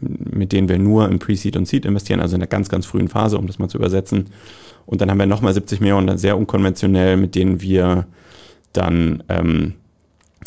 [0.00, 3.08] mit denen wir nur in Pre-Seed und Seed investieren, also in der ganz, ganz frühen
[3.08, 4.26] Phase, um das mal zu übersetzen.
[4.84, 8.06] Und dann haben wir nochmal 70 Millionen, dann sehr unkonventionell, mit denen wir
[8.72, 9.74] dann ähm,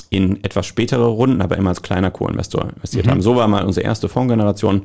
[0.09, 3.11] in etwas spätere Runden, aber immer als kleiner Co-Investor investiert mhm.
[3.11, 3.21] haben.
[3.21, 4.83] So war mal unsere erste Fondsgeneration.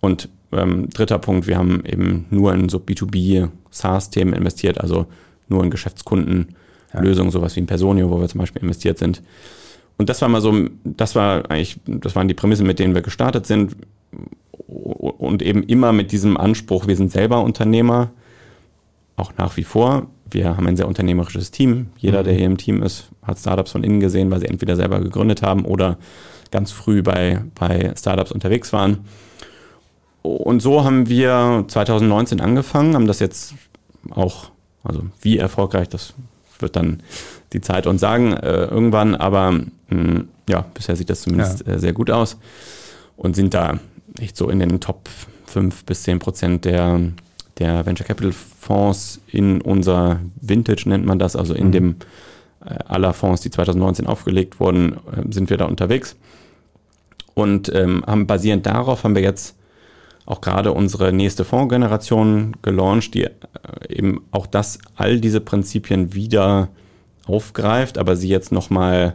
[0.00, 5.06] Und ähm, dritter Punkt, wir haben eben nur in so B2B SaaS-Themen investiert, also
[5.48, 7.30] nur in Geschäftskundenlösungen, ja.
[7.30, 9.22] sowas wie in Personio, wo wir zum Beispiel investiert sind.
[9.98, 13.02] Und das war mal so, das war eigentlich, das waren die Prämissen, mit denen wir
[13.02, 13.76] gestartet sind.
[14.66, 18.10] Und eben immer mit diesem Anspruch, wir sind selber Unternehmer,
[19.16, 20.08] auch nach wie vor.
[20.28, 21.88] Wir haben ein sehr unternehmerisches Team.
[21.96, 22.24] Jeder, mhm.
[22.24, 25.42] der hier im Team ist, hat Startups von innen gesehen, weil sie entweder selber gegründet
[25.42, 25.98] haben oder
[26.50, 29.04] ganz früh bei, bei Startups unterwegs waren.
[30.22, 33.54] Und so haben wir 2019 angefangen, haben das jetzt
[34.10, 34.50] auch
[34.86, 36.14] also wie erfolgreich, das
[36.58, 37.02] wird dann
[37.52, 41.74] die Zeit uns sagen äh, irgendwann, aber mh, hm, ja, bisher sieht das zumindest ja.
[41.74, 42.36] äh, sehr gut aus
[43.16, 43.78] und sind da
[44.18, 45.08] echt so in den Top
[45.46, 47.00] 5 bis 10 Prozent der,
[47.58, 51.72] der Venture Capital Fonds in unser Vintage nennt man das, also in mhm.
[51.72, 51.96] dem
[52.64, 56.16] äh, aller Fonds, die 2019 aufgelegt wurden, äh, sind wir da unterwegs
[57.34, 59.56] und ähm, haben basierend darauf haben wir jetzt
[60.26, 63.30] auch gerade unsere nächste Fondsgeneration gelauncht, die äh,
[63.88, 66.68] eben auch das, all diese Prinzipien wieder
[67.26, 69.14] aufgreift, aber sie jetzt nochmal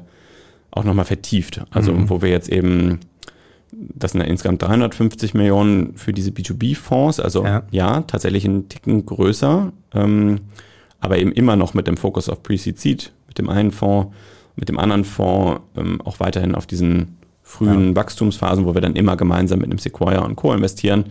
[0.72, 1.62] auch nochmal vertieft.
[1.70, 2.09] Also mhm.
[2.09, 2.99] wo wir jetzt eben,
[3.72, 7.64] das sind ja insgesamt 350 Millionen für diese B2B-Fonds, also ja.
[7.72, 8.01] ja.
[8.01, 10.39] tatsächlich einen Ticken größer, ähm,
[11.01, 14.16] aber eben immer noch mit dem Fokus auf Pre-Seed Seed, mit dem einen Fonds,
[14.55, 17.18] mit dem anderen Fonds ähm, auch weiterhin auf diesen
[17.52, 17.95] frühen ja.
[17.95, 20.54] Wachstumsphasen, wo wir dann immer gemeinsam mit einem Sequoia und Co.
[20.54, 21.06] investieren.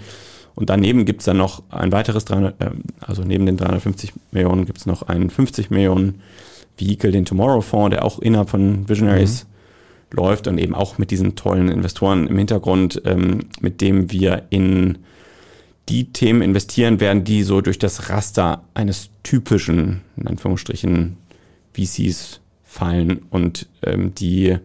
[0.55, 2.71] Und daneben gibt es dann noch ein weiteres, 300, äh,
[3.01, 6.23] also neben den 350 Millionen gibt es noch einen 50 Millionen
[6.77, 10.17] Vehicle, den Tomorrow Fonds, der auch innerhalb von Visionaries mhm.
[10.17, 14.99] läuft und eben auch mit diesen tollen Investoren im Hintergrund, ähm, mit dem wir in
[15.89, 21.17] die Themen investieren werden, die so durch das Raster eines typischen, in Anführungsstrichen,
[21.75, 24.57] VCs fallen und ähm, die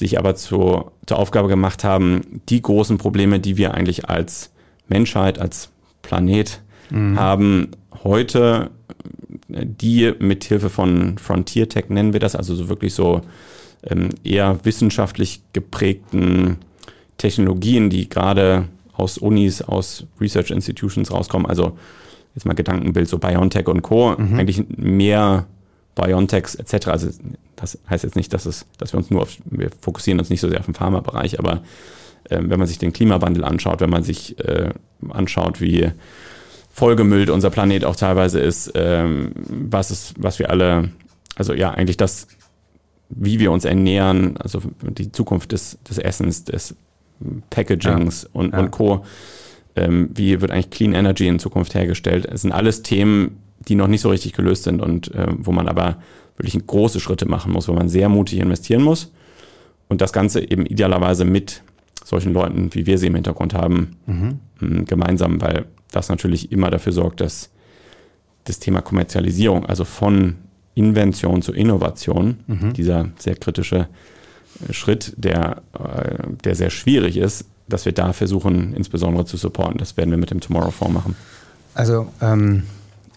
[0.00, 4.50] sich aber zu, zur Aufgabe gemacht haben, die großen Probleme, die wir eigentlich als
[4.88, 5.68] Menschheit, als
[6.00, 7.18] Planet mhm.
[7.18, 7.68] haben,
[8.02, 8.70] heute
[9.48, 13.20] die mit Hilfe von Frontier Tech nennen wir das, also so wirklich so
[13.82, 16.56] ähm, eher wissenschaftlich geprägten
[17.18, 21.76] Technologien, die gerade aus Unis, aus Research Institutions rauskommen, also
[22.34, 24.38] jetzt mal Gedankenbild, so BioNTech und Co., mhm.
[24.38, 25.46] eigentlich mehr
[25.94, 26.88] BioNTechs etc.
[26.88, 27.08] Also
[27.56, 30.40] das heißt jetzt nicht, dass, es, dass wir uns nur auf, wir fokussieren uns nicht
[30.40, 31.62] so sehr auf den Pharmabereich, aber
[32.24, 34.70] äh, wenn man sich den Klimawandel anschaut, wenn man sich äh,
[35.10, 35.90] anschaut, wie
[36.70, 40.90] vollgemüllt unser Planet auch teilweise ist, ähm, was ist, was wir alle,
[41.36, 42.28] also ja, eigentlich das,
[43.08, 46.76] wie wir uns ernähren, also die Zukunft des, des Essens, des
[47.50, 48.28] Packagings ja.
[48.32, 48.60] Und, ja.
[48.60, 49.04] und Co.
[49.76, 52.26] Ähm, wie wird eigentlich Clean Energy in Zukunft hergestellt?
[52.26, 55.68] Es sind alles Themen, die noch nicht so richtig gelöst sind und äh, wo man
[55.68, 55.96] aber
[56.36, 59.12] wirklich große Schritte machen muss, wo man sehr mutig investieren muss
[59.88, 61.62] und das Ganze eben idealerweise mit
[62.04, 64.84] solchen Leuten, wie wir sie im Hintergrund haben, mhm.
[64.86, 67.50] gemeinsam, weil das natürlich immer dafür sorgt, dass
[68.44, 70.36] das Thema Kommerzialisierung, also von
[70.74, 72.72] Invention zu Innovation, mhm.
[72.72, 73.88] dieser sehr kritische
[74.68, 79.78] äh, Schritt, der, äh, der sehr schwierig ist, dass wir da versuchen, insbesondere zu supporten.
[79.78, 81.16] Das werden wir mit dem Tomorrow Fonds machen.
[81.74, 82.64] Also ähm,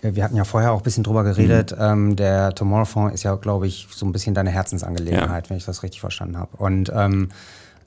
[0.03, 1.71] wir hatten ja vorher auch ein bisschen drüber geredet.
[1.71, 1.83] Mhm.
[1.83, 5.49] Ähm, der Tomorrow Fonds ist ja, glaube ich, so ein bisschen deine Herzensangelegenheit, ja.
[5.49, 6.55] wenn ich das richtig verstanden habe.
[6.57, 7.29] Und ähm,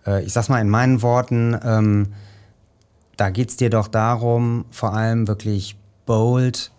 [0.07, 2.09] äh, ich sag's mal in meinen Worten, ähm,
[3.17, 6.71] da geht's dir doch darum, vor allem wirklich bold,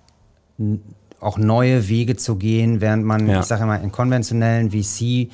[1.19, 3.39] auch neue Wege zu gehen, während man, ja.
[3.39, 5.29] ich sage immer, in konventionellen VC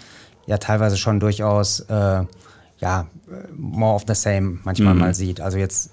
[0.46, 2.24] ja teilweise schon durchaus äh,
[2.84, 3.08] ja,
[3.56, 5.00] more of the same manchmal mhm.
[5.00, 5.40] mal sieht.
[5.40, 5.92] Also jetzt,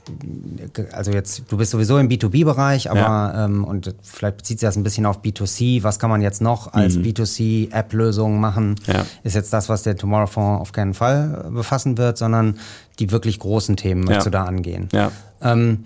[0.92, 3.44] also jetzt, du bist sowieso im B2B-Bereich, aber ja.
[3.44, 5.84] ähm, und vielleicht bezieht sich das ein bisschen auf B2C.
[5.84, 7.04] Was kann man jetzt noch als mhm.
[7.04, 8.74] B2C-App-Lösung machen?
[8.86, 9.06] Ja.
[9.22, 12.58] Ist jetzt das, was der Tomorrow Fonds auf keinen Fall befassen wird, sondern
[12.98, 14.30] die wirklich großen Themen möchtest ja.
[14.30, 14.88] du da angehen.
[14.92, 15.12] Ja.
[15.40, 15.84] Ähm,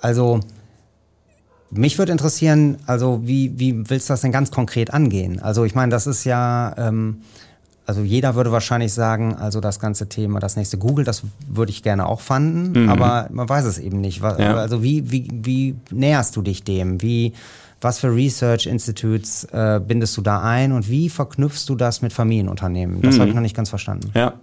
[0.00, 0.38] also
[1.70, 5.42] mich würde interessieren, also wie, wie willst du das denn ganz konkret angehen?
[5.42, 7.22] Also ich meine, das ist ja ähm,
[7.86, 11.84] also jeder würde wahrscheinlich sagen, also das ganze Thema, das nächste Google, das würde ich
[11.84, 12.88] gerne auch fanden, mhm.
[12.88, 14.20] aber man weiß es eben nicht.
[14.20, 14.56] Ja.
[14.56, 17.00] Also wie, wie, wie näherst du dich dem?
[17.00, 17.32] Wie,
[17.80, 22.12] was für Research Institutes äh, bindest du da ein und wie verknüpfst du das mit
[22.12, 23.02] Familienunternehmen?
[23.02, 23.20] Das mhm.
[23.20, 24.10] habe ich noch nicht ganz verstanden.
[24.14, 24.34] Ja.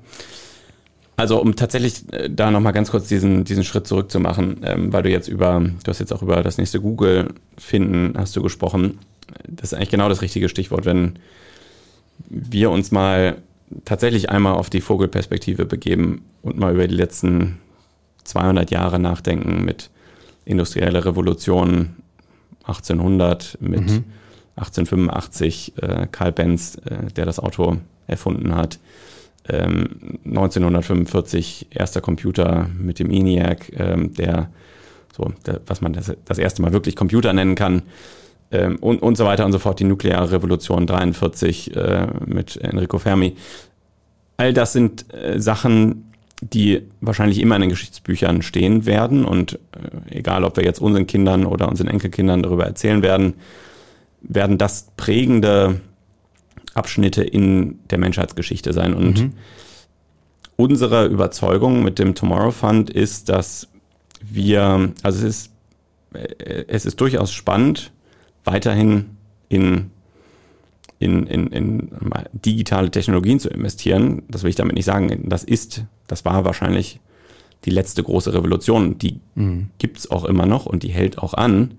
[1.17, 5.09] Also um tatsächlich äh, da nochmal ganz kurz diesen, diesen Schritt zurückzumachen, ähm, weil du
[5.09, 8.99] jetzt über, du hast jetzt auch über das nächste Google finden, hast du gesprochen.
[9.47, 11.19] Das ist eigentlich genau das richtige Stichwort, wenn
[12.29, 13.37] wir uns mal
[13.85, 17.59] tatsächlich einmal auf die Vogelperspektive begeben und mal über die letzten
[18.23, 19.89] 200 Jahre nachdenken mit
[20.45, 21.95] industrieller Revolution
[22.63, 24.03] 1800, mit mhm.
[24.55, 28.79] 1885 äh, Karl Benz, äh, der das Auto erfunden hat,
[29.49, 34.49] ähm, 1945 erster Computer mit dem ENIAC, ähm, der
[35.15, 37.83] so, der, was man das, das erste Mal wirklich Computer nennen kann
[38.53, 42.99] ähm, und, und so weiter und so fort, die nukleare Revolution 43 äh, mit Enrico
[42.99, 43.35] Fermi.
[44.37, 50.17] All das sind äh, Sachen, die wahrscheinlich immer in den Geschichtsbüchern stehen werden und äh,
[50.17, 53.33] egal, ob wir jetzt unseren Kindern oder unseren Enkelkindern darüber erzählen werden,
[54.21, 55.81] werden das prägende
[56.75, 58.93] Abschnitte in der Menschheitsgeschichte sein.
[58.93, 59.33] Und mhm.
[60.57, 63.67] unsere Überzeugung mit dem Tomorrow Fund ist, dass
[64.21, 65.51] wir, also es ist,
[66.13, 67.91] äh, es ist durchaus spannend,
[68.43, 69.17] weiterhin
[69.49, 69.91] in,
[70.99, 71.89] in, in, in
[72.33, 74.23] digitale Technologien zu investieren.
[74.27, 75.29] Das will ich damit nicht sagen.
[75.29, 76.99] Das ist, das war wahrscheinlich
[77.65, 78.97] die letzte große Revolution.
[78.97, 79.69] Die mhm.
[79.77, 81.75] gibt es auch immer noch und die hält auch an.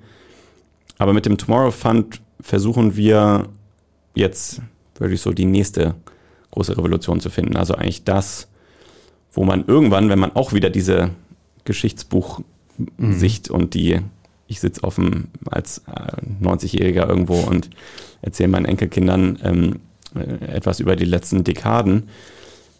[0.98, 3.48] Aber mit dem Tomorrow Fund versuchen wir
[4.14, 4.62] jetzt
[4.98, 5.94] wirklich so die nächste
[6.52, 7.56] große Revolution zu finden.
[7.56, 8.48] Also eigentlich das,
[9.32, 11.10] wo man irgendwann, wenn man auch wieder diese
[11.64, 13.54] Geschichtsbuchsicht mhm.
[13.54, 14.00] und die
[14.46, 17.70] ich sitze dem, als 90-Jähriger äh, irgendwo und
[18.22, 19.80] erzähle meinen Enkelkindern ähm,
[20.14, 22.08] äh, etwas über die letzten Dekaden.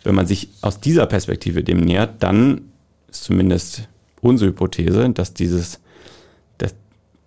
[0.03, 2.63] Wenn man sich aus dieser Perspektive dem nähert, dann
[3.09, 3.89] ist zumindest
[4.21, 5.81] unsere Hypothese, dass dieses,
[6.59, 6.75] dass,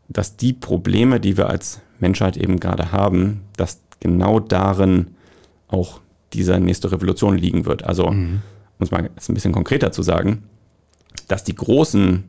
[0.09, 5.15] dass die Probleme, die wir als Menschheit eben gerade haben, dass genau darin
[5.67, 6.01] auch
[6.33, 7.83] diese nächste Revolution liegen wird.
[7.83, 8.41] Also, mhm.
[8.77, 10.43] um es mal ein bisschen konkreter zu sagen,
[11.27, 12.25] dass die großen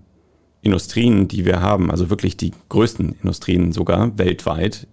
[0.63, 4.87] Industrien, die wir haben, also wirklich die größten Industrien sogar weltweit,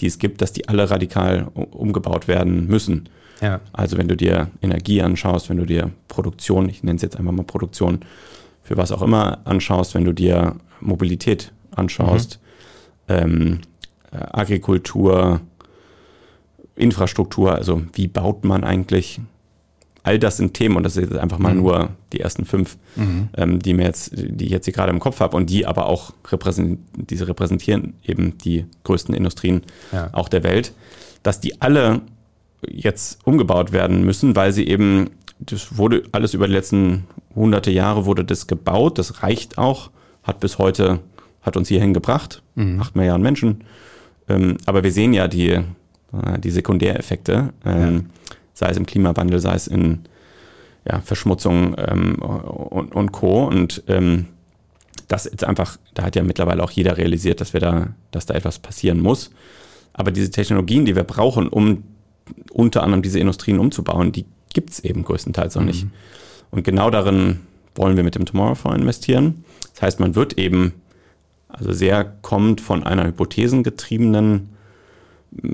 [0.00, 3.08] die es gibt, dass die alle radikal umgebaut werden müssen.
[3.40, 3.60] Ja.
[3.72, 7.32] Also wenn du dir Energie anschaust, wenn du dir Produktion, ich nenne es jetzt einfach
[7.32, 8.00] mal Produktion,
[8.62, 12.38] für was auch immer anschaust, wenn du dir Mobilität anschaust,
[13.08, 13.14] mhm.
[13.14, 13.60] ähm,
[14.12, 15.40] äh, Agrikultur,
[16.76, 19.20] Infrastruktur, also wie baut man eigentlich
[20.08, 21.60] all das sind Themen und das ist jetzt einfach mal mhm.
[21.60, 23.28] nur die ersten fünf, mhm.
[23.36, 25.84] ähm, die mir jetzt, die ich jetzt hier gerade im Kopf habe und die aber
[25.84, 29.60] auch repräsentieren, diese repräsentieren eben die größten Industrien
[29.92, 30.08] ja.
[30.12, 30.72] auch der Welt,
[31.22, 32.00] dass die alle
[32.66, 37.04] jetzt umgebaut werden müssen, weil sie eben, das wurde alles über die letzten
[37.34, 39.90] hunderte Jahre wurde das gebaut, das reicht auch,
[40.22, 41.00] hat bis heute,
[41.42, 42.80] hat uns hierhin gebracht, mhm.
[42.80, 43.64] acht Milliarden Menschen.
[44.26, 45.62] Ähm, aber wir sehen ja die, äh,
[46.42, 47.52] die Sekundäreffekte.
[47.66, 50.00] Ähm, ja sei es im Klimawandel, sei es in
[50.84, 53.44] ja, Verschmutzung ähm, und, und Co.
[53.44, 54.26] Und ähm,
[55.06, 58.34] das ist einfach, da hat ja mittlerweile auch jeder realisiert, dass wir da, dass da
[58.34, 59.30] etwas passieren muss.
[59.92, 61.84] Aber diese Technologien, die wir brauchen, um
[62.50, 65.68] unter anderem diese Industrien umzubauen, die gibt es eben größtenteils noch mhm.
[65.68, 65.86] nicht.
[66.50, 67.40] Und genau darin
[67.76, 69.44] wollen wir mit dem Tomorrow Fonds investieren.
[69.72, 70.74] Das heißt, man wird eben,
[71.48, 74.48] also sehr kommt von einer hypothesengetriebenen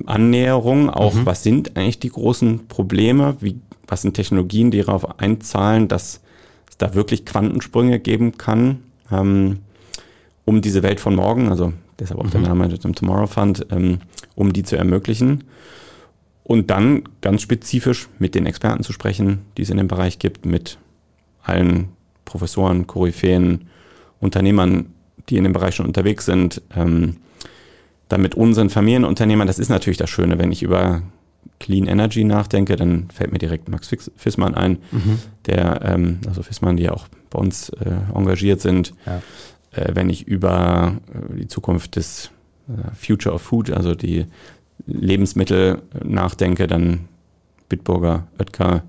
[0.07, 1.27] Annäherung, auch mhm.
[1.27, 6.20] was sind eigentlich die großen Probleme, wie, was sind Technologien, die darauf einzahlen, dass
[6.68, 9.59] es da wirklich Quantensprünge geben kann, ähm,
[10.45, 12.31] um diese Welt von morgen, also deshalb auch mhm.
[12.31, 13.99] der Name dem Tomorrow Fund, ähm,
[14.35, 15.45] um die zu ermöglichen.
[16.45, 20.45] Und dann ganz spezifisch mit den Experten zu sprechen, die es in dem Bereich gibt,
[20.45, 20.79] mit
[21.43, 21.89] allen
[22.27, 23.68] Professoren, Koryphäen,
[24.20, 24.87] Unternehmern,
[25.29, 27.16] die in dem Bereich schon unterwegs sind, ähm,
[28.15, 31.03] dann mit unseren Familienunternehmern, das ist natürlich das Schöne, wenn ich über
[31.59, 35.19] Clean Energy nachdenke, dann fällt mir direkt Max Fissmann ein, mhm.
[35.47, 38.95] der, ähm, also Fissmann, die ja auch bei uns äh, engagiert sind.
[39.05, 39.21] Ja.
[39.73, 42.31] Äh, wenn ich über äh, die Zukunft des
[42.69, 44.27] äh, Future of Food, also die
[44.87, 47.09] Lebensmittel nachdenke, dann
[47.69, 48.85] Bitburger, Oetker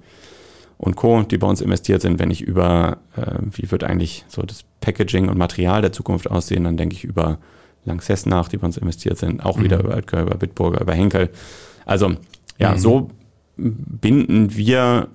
[0.77, 2.19] und Co., die bei uns investiert sind.
[2.19, 6.63] Wenn ich über, äh, wie wird eigentlich so das Packaging und Material der Zukunft aussehen,
[6.65, 7.39] dann denke ich über
[7.85, 9.63] Lanxess nach, die bei uns investiert sind, auch mhm.
[9.63, 11.29] wieder über Oetker, über Bitburger, über Henkel.
[11.85, 12.15] Also
[12.57, 12.79] ja, mhm.
[12.79, 13.09] so
[13.57, 15.07] binden wir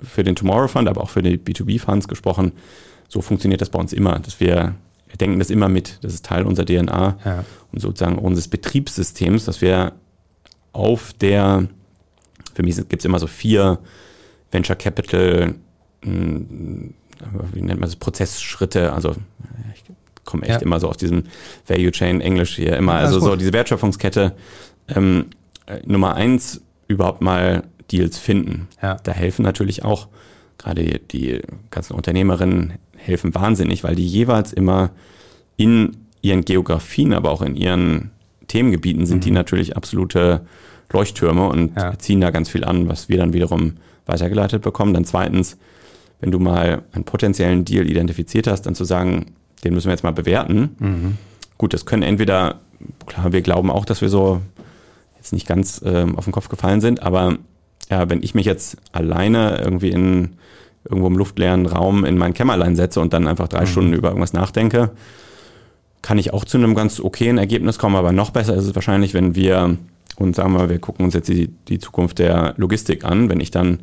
[0.00, 2.52] für den Tomorrow Fund, aber auch für die B2B-Funds gesprochen,
[3.08, 4.74] so funktioniert das bei uns immer, dass wir,
[5.06, 7.44] wir denken das immer mit, das ist Teil unserer DNA ja.
[7.70, 9.92] und sozusagen unseres Betriebssystems, dass wir
[10.72, 11.68] auf der,
[12.54, 13.78] für mich gibt es immer so vier
[14.50, 15.54] Venture Capital,
[16.02, 16.94] hm,
[17.52, 19.14] wie nennt man das, Prozessschritte, also
[19.74, 19.84] ich
[20.24, 20.66] komme echt ja.
[20.66, 21.24] immer so aus diesem
[21.66, 24.34] Value Chain Englisch hier immer, also so diese Wertschöpfungskette.
[24.88, 25.26] Ähm,
[25.66, 28.68] äh, Nummer eins, überhaupt mal Deals finden.
[28.82, 28.96] Ja.
[29.02, 30.08] Da helfen natürlich auch
[30.58, 34.90] gerade die, die ganzen Unternehmerinnen helfen wahnsinnig, weil die jeweils immer
[35.56, 38.10] in ihren Geografien, aber auch in ihren
[38.48, 39.22] Themengebieten sind mhm.
[39.22, 40.46] die natürlich absolute
[40.92, 41.98] Leuchttürme und ja.
[41.98, 43.74] ziehen da ganz viel an, was wir dann wiederum
[44.06, 44.94] weitergeleitet bekommen.
[44.94, 45.58] Dann zweitens,
[46.20, 49.32] wenn du mal einen potenziellen Deal identifiziert hast, dann zu sagen,
[49.64, 50.76] den müssen wir jetzt mal bewerten.
[50.78, 51.18] Mhm.
[51.58, 52.60] Gut, das können entweder,
[53.06, 54.40] klar, wir glauben auch, dass wir so
[55.16, 57.38] jetzt nicht ganz äh, auf den Kopf gefallen sind, aber
[57.90, 60.30] ja, wenn ich mich jetzt alleine irgendwie in
[60.84, 63.66] irgendwo im luftleeren Raum in mein Kämmerlein setze und dann einfach drei mhm.
[63.66, 64.90] Stunden über irgendwas nachdenke,
[66.00, 69.14] kann ich auch zu einem ganz okayen Ergebnis kommen, aber noch besser ist es wahrscheinlich,
[69.14, 69.76] wenn wir
[70.16, 73.50] und sagen wir, wir gucken uns jetzt die, die Zukunft der Logistik an, wenn ich
[73.50, 73.80] dann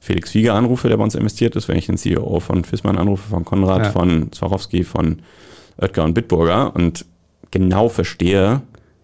[0.00, 3.28] Felix Wieger anrufe, der bei uns investiert ist, wenn ich den CEO von Fissmann anrufe,
[3.28, 3.90] von Konrad, ja.
[3.90, 5.20] von Swarovski, von
[5.76, 7.04] Oetker und Bitburger und
[7.50, 8.62] genau verstehe,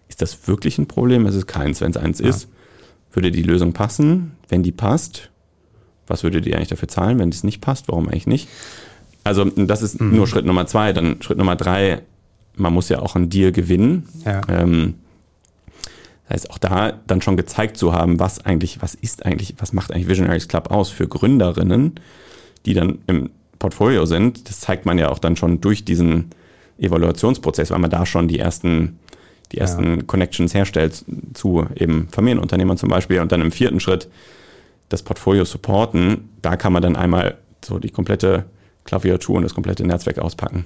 [0.09, 1.25] ist das wirklich ein Problem?
[1.27, 1.81] Es ist keins.
[1.81, 2.27] Wenn es eins ja.
[2.27, 2.49] ist,
[3.11, 4.31] würde die Lösung passen?
[4.49, 5.29] Wenn die passt,
[6.07, 7.19] was würdet ihr eigentlich dafür zahlen?
[7.19, 8.47] Wenn es nicht passt, warum eigentlich nicht?
[9.23, 10.15] Also das ist mhm.
[10.15, 10.93] nur Schritt Nummer zwei.
[10.93, 12.01] Dann Schritt Nummer drei,
[12.55, 14.07] man muss ja auch einen Deal gewinnen.
[14.25, 14.41] Ja.
[14.49, 14.95] Ähm,
[16.27, 19.71] das heißt, auch da dann schon gezeigt zu haben, was eigentlich, was ist eigentlich, was
[19.71, 21.95] macht eigentlich Visionaries Club aus für Gründerinnen,
[22.65, 24.49] die dann im Portfolio sind.
[24.49, 26.31] Das zeigt man ja auch dann schon durch diesen
[26.77, 28.99] Evaluationsprozess, weil man da schon die ersten,
[29.51, 30.03] die ersten ja.
[30.03, 34.09] Connections herstellt zu eben Familienunternehmern zum Beispiel und dann im vierten Schritt
[34.89, 36.29] das Portfolio supporten.
[36.41, 38.45] Da kann man dann einmal so die komplette
[38.83, 40.65] Klaviatur und das komplette Netzwerk auspacken.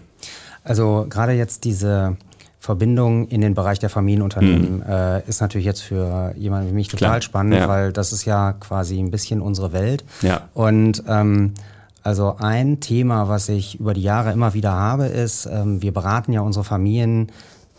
[0.63, 2.17] Also gerade jetzt diese
[2.61, 4.83] Verbindung in den Bereich der Familienunternehmen mhm.
[4.87, 7.21] äh, ist natürlich jetzt für jemanden wie mich total Klar.
[7.23, 7.67] spannend, ja.
[7.67, 10.05] weil das ist ja quasi ein bisschen unsere Welt.
[10.21, 10.41] Ja.
[10.53, 11.55] Und ähm,
[12.03, 16.33] also ein Thema, was ich über die Jahre immer wieder habe, ist, ähm, wir beraten
[16.33, 17.31] ja unsere Familien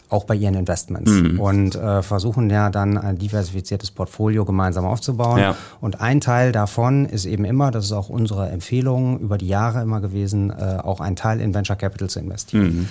[0.08, 1.38] auch bei ihren Investments mhm.
[1.38, 5.38] und äh, versuchen ja dann ein diversifiziertes Portfolio gemeinsam aufzubauen.
[5.38, 5.56] Ja.
[5.80, 9.80] Und ein Teil davon ist eben immer, das ist auch unsere Empfehlung über die Jahre
[9.80, 12.64] immer gewesen, äh, auch ein Teil in Venture Capital zu investieren.
[12.64, 12.88] Mhm.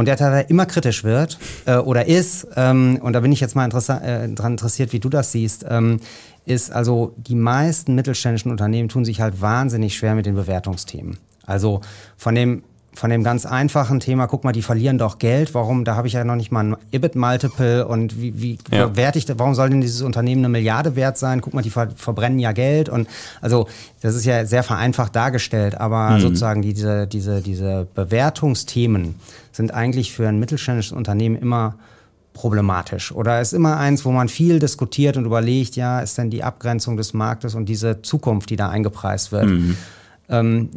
[0.00, 3.40] Und der Teil, der immer kritisch wird äh, oder ist, ähm, und da bin ich
[3.40, 6.00] jetzt mal äh, dran interessiert, wie du das siehst, ähm,
[6.46, 11.18] ist also, die meisten mittelständischen Unternehmen tun sich halt wahnsinnig schwer mit den Bewertungsthemen.
[11.44, 11.82] Also
[12.16, 12.62] von dem
[12.92, 16.14] von dem ganz einfachen Thema, guck mal, die verlieren doch Geld, warum, da habe ich
[16.14, 18.94] ja noch nicht mal ein EBIT-Multiple und wie, wie ja.
[18.96, 21.40] werte ich, warum soll denn dieses Unternehmen eine Milliarde wert sein?
[21.40, 23.08] Guck mal, die ver verbrennen ja Geld und
[23.40, 23.68] also
[24.02, 26.20] das ist ja sehr vereinfacht dargestellt, aber mhm.
[26.20, 29.14] sozusagen diese, diese, diese Bewertungsthemen
[29.52, 31.76] sind eigentlich für ein mittelständisches Unternehmen immer
[32.32, 36.42] problematisch oder ist immer eins, wo man viel diskutiert und überlegt, ja, ist denn die
[36.42, 39.46] Abgrenzung des Marktes und diese Zukunft, die da eingepreist wird.
[39.46, 39.76] Mhm
[40.30, 40.70] ähm,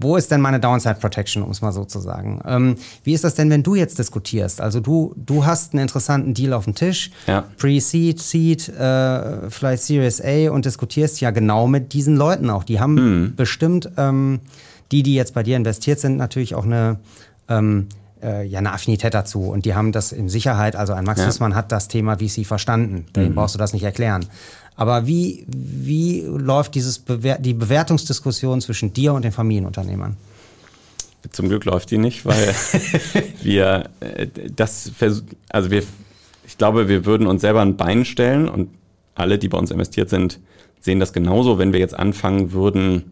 [0.00, 2.40] wo ist denn meine Downside Protection, um es mal so zu sagen?
[2.44, 4.60] Ähm, wie ist das denn, wenn du jetzt diskutierst?
[4.60, 7.44] Also du, du hast einen interessanten Deal auf dem Tisch, ja.
[7.58, 12.64] Pre-Seed, Seed, äh, vielleicht Series A und diskutierst ja genau mit diesen Leuten auch.
[12.64, 13.32] Die haben hm.
[13.36, 14.40] bestimmt, ähm,
[14.90, 16.98] die, die jetzt bei dir investiert sind, natürlich auch eine
[17.48, 17.88] ähm,
[18.22, 21.54] äh, ja eine Affinität dazu und die haben das in Sicherheit, also ein Max ja.
[21.54, 23.34] hat das Thema VC verstanden, dem mhm.
[23.36, 24.26] brauchst du das nicht erklären.
[24.78, 30.16] Aber wie, wie läuft dieses Bewer die Bewertungsdiskussion zwischen dir und den Familienunternehmern?
[31.32, 32.54] Zum Glück läuft die nicht, weil
[33.42, 34.92] wir äh, das,
[35.48, 35.82] also wir,
[36.46, 38.70] ich glaube, wir würden uns selber ein Bein stellen und
[39.16, 40.38] alle, die bei uns investiert sind,
[40.78, 43.10] sehen das genauso, wenn wir jetzt anfangen würden,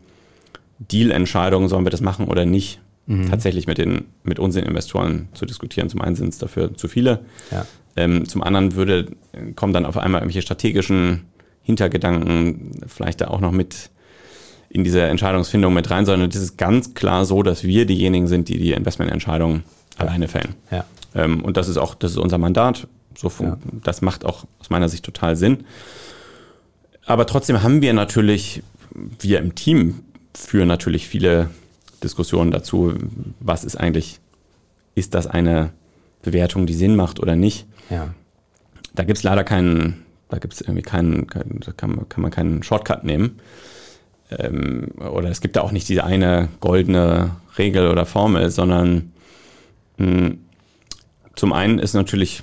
[0.78, 3.28] Deal-Entscheidungen, sollen wir das machen oder nicht, mhm.
[3.28, 5.88] tatsächlich mit, den, mit unseren Investoren zu diskutieren.
[5.88, 7.66] Zum einen sind es dafür zu viele, ja.
[7.96, 9.06] ähm, zum anderen würde,
[9.56, 11.22] kommen dann auf einmal irgendwelche strategischen
[11.66, 13.90] Hintergedanken vielleicht da auch noch mit
[14.68, 18.48] in diese Entscheidungsfindung mit rein, sondern es ist ganz klar so, dass wir diejenigen sind,
[18.48, 19.64] die die Investmententscheidung
[19.98, 20.04] ja.
[20.04, 20.54] alleine fällen.
[20.70, 20.84] Ja.
[21.16, 22.86] Ähm, und das ist auch, das ist unser Mandat.
[23.18, 23.56] So, ja.
[23.82, 25.64] Das macht auch aus meiner Sicht total Sinn.
[27.04, 28.62] Aber trotzdem haben wir natürlich,
[29.18, 30.02] wir im Team
[30.34, 31.50] führen natürlich viele
[32.00, 32.94] Diskussionen dazu,
[33.40, 34.20] was ist eigentlich,
[34.94, 35.72] ist das eine
[36.22, 37.66] Bewertung, die Sinn macht oder nicht?
[37.90, 38.14] Ja.
[38.94, 42.62] Da gibt es leider keinen da gibt es irgendwie keinen, da kann, kann man keinen
[42.62, 43.40] Shortcut nehmen.
[44.30, 49.12] ähm, oder es gibt da auch nicht diese eine goldene Regel oder Formel, sondern
[49.98, 50.38] mh, hm,
[51.36, 52.42] zum einen ist natürlich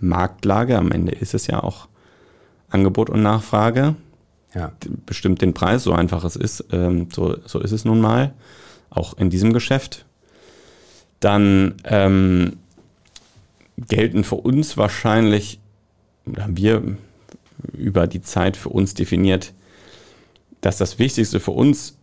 [0.00, 1.88] Marktlage, am Ende ist es ja auch
[2.68, 3.94] Angebot und Nachfrage.
[4.54, 4.72] Ja.
[5.06, 8.34] Bestimmt den Preis, so einfach es ist, ähm, so, so ist es nun mal,
[8.90, 10.04] auch in diesem Geschäft.
[11.20, 12.58] Dann ähm,
[13.78, 15.60] gelten für uns wahrscheinlich,
[16.38, 16.96] haben wir
[17.72, 19.52] über die Zeit für uns definiert,
[20.60, 21.98] dass das Wichtigste für uns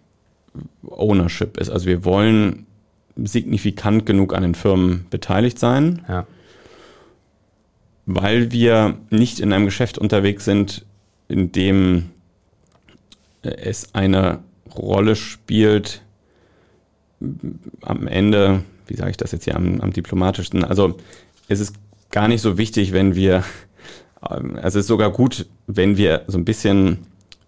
[0.88, 1.70] Ownership ist.
[1.70, 2.66] Also wir wollen
[3.16, 6.26] signifikant genug an den Firmen beteiligt sein, ja.
[8.06, 10.86] weil wir nicht in einem Geschäft unterwegs sind,
[11.28, 12.12] in dem
[13.42, 14.40] es eine
[14.76, 16.02] Rolle spielt,
[17.82, 20.98] am Ende, wie sage ich das jetzt hier am, am diplomatischsten, also
[21.48, 21.76] es ist
[22.12, 23.44] gar nicht so wichtig, wenn wir,
[24.22, 27.00] also es ist sogar gut, wenn wir so ein bisschen,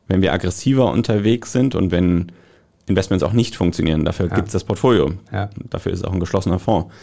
[0.07, 2.31] wenn wir aggressiver unterwegs sind und wenn
[2.87, 4.05] Investments auch nicht funktionieren.
[4.05, 4.35] Dafür ja.
[4.35, 5.13] gibt es das Portfolio.
[5.31, 5.49] Ja.
[5.69, 6.93] Dafür ist es auch ein geschlossener Fonds.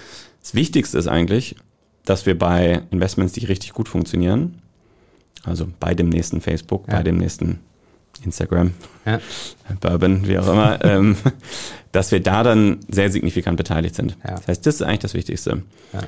[0.41, 1.57] Das Wichtigste ist eigentlich,
[2.05, 4.63] dass wir bei Investments, die richtig gut funktionieren,
[5.45, 6.97] also bei dem nächsten Facebook, ja.
[6.97, 7.61] bei dem nächsten
[8.25, 8.73] Instagram,
[9.07, 9.21] ja.
[9.81, 11.17] Bourbon, wie auch immer, ähm,
[11.93, 14.17] dass wir da dann sehr signifikant beteiligt sind.
[14.25, 14.37] Ja.
[14.37, 15.63] Das heißt, das ist eigentlich das Wichtigste.
[15.93, 16.01] Ja.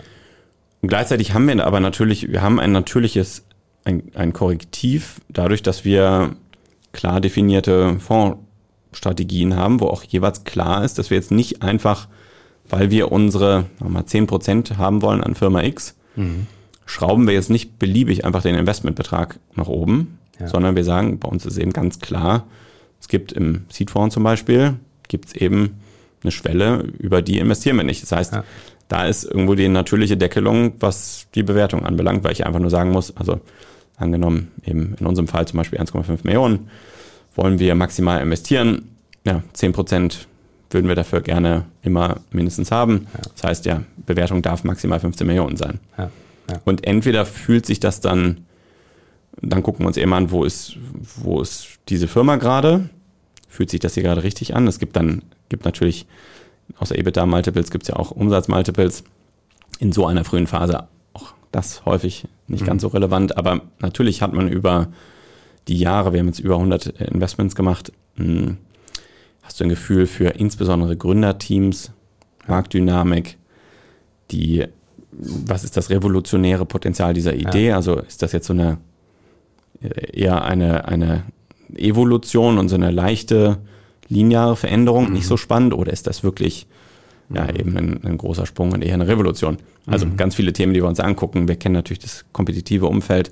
[0.83, 3.45] Und gleichzeitig haben wir aber natürlich, wir haben ein natürliches,
[3.91, 6.37] ein, ein Korrektiv, dadurch, dass wir
[6.93, 12.09] klar definierte Fondsstrategien haben, wo auch jeweils klar ist, dass wir jetzt nicht einfach,
[12.69, 16.47] weil wir unsere mal 10% haben wollen an Firma X, mhm.
[16.87, 20.49] schrauben wir jetzt nicht beliebig einfach den Investmentbetrag nach oben, ja.
[20.49, 22.47] sondern wir sagen, bei uns ist eben ganz klar,
[23.01, 24.75] es gibt im Seedfonds zum Beispiel,
[25.09, 25.81] gibt es eben
[26.23, 28.03] eine Schwelle, über die investieren wir nicht.
[28.03, 28.45] Das heißt, ja
[28.91, 32.91] da ist irgendwo die natürliche Deckelung, was die Bewertung anbelangt, weil ich einfach nur sagen
[32.91, 33.41] muss, also
[34.01, 36.71] angenommen eben in unserem Fall zum Beispiel 1,5 Millionen,
[37.35, 38.89] wollen wir maximal investieren.
[39.25, 40.29] Ja, 10 Prozent
[40.71, 43.07] würden wir dafür gerne immer mindestens haben.
[43.13, 43.21] Ja.
[43.35, 45.81] Das heißt ja, Bewertung darf maximal 15 Millionen sein.
[45.99, 46.11] Ja.
[46.51, 46.61] Ja.
[46.65, 48.47] Und entweder fühlt sich das dann,
[49.41, 50.77] dann gucken wir uns eben an, wo ist,
[51.17, 52.89] wo ist diese Firma gerade?
[53.49, 54.67] Fühlt sich das hier gerade richtig an?
[54.67, 56.07] Es gibt dann, gibt natürlich
[56.79, 59.05] außer EBITDA-Multiples gibt es ja auch Umsatz-Multiples.
[59.79, 60.89] In so einer frühen Phase
[61.53, 62.67] das häufig nicht mhm.
[62.67, 63.37] ganz so relevant.
[63.37, 64.89] Aber natürlich hat man über
[65.69, 68.57] die Jahre, wir haben jetzt über 100 Investments gemacht, hm,
[69.43, 71.93] hast du ein Gefühl für insbesondere Gründerteams,
[72.47, 73.37] Marktdynamik,
[74.31, 74.67] die,
[75.13, 77.69] was ist das revolutionäre Potenzial dieser Idee?
[77.69, 77.77] Ja.
[77.77, 78.79] Also ist das jetzt so eine
[79.81, 81.25] eher eine, eine
[81.75, 83.59] Evolution und so eine leichte
[84.09, 85.15] lineare Veränderung mhm.
[85.15, 86.67] nicht so spannend oder ist das wirklich
[87.33, 87.57] ja, mhm.
[87.57, 89.59] eben ein, ein, großer Sprung und eher eine Revolution?
[89.87, 90.17] Also mhm.
[90.17, 91.49] ganz viele Themen, die wir uns angucken.
[91.49, 93.31] Wir kennen natürlich das kompetitive Umfeld,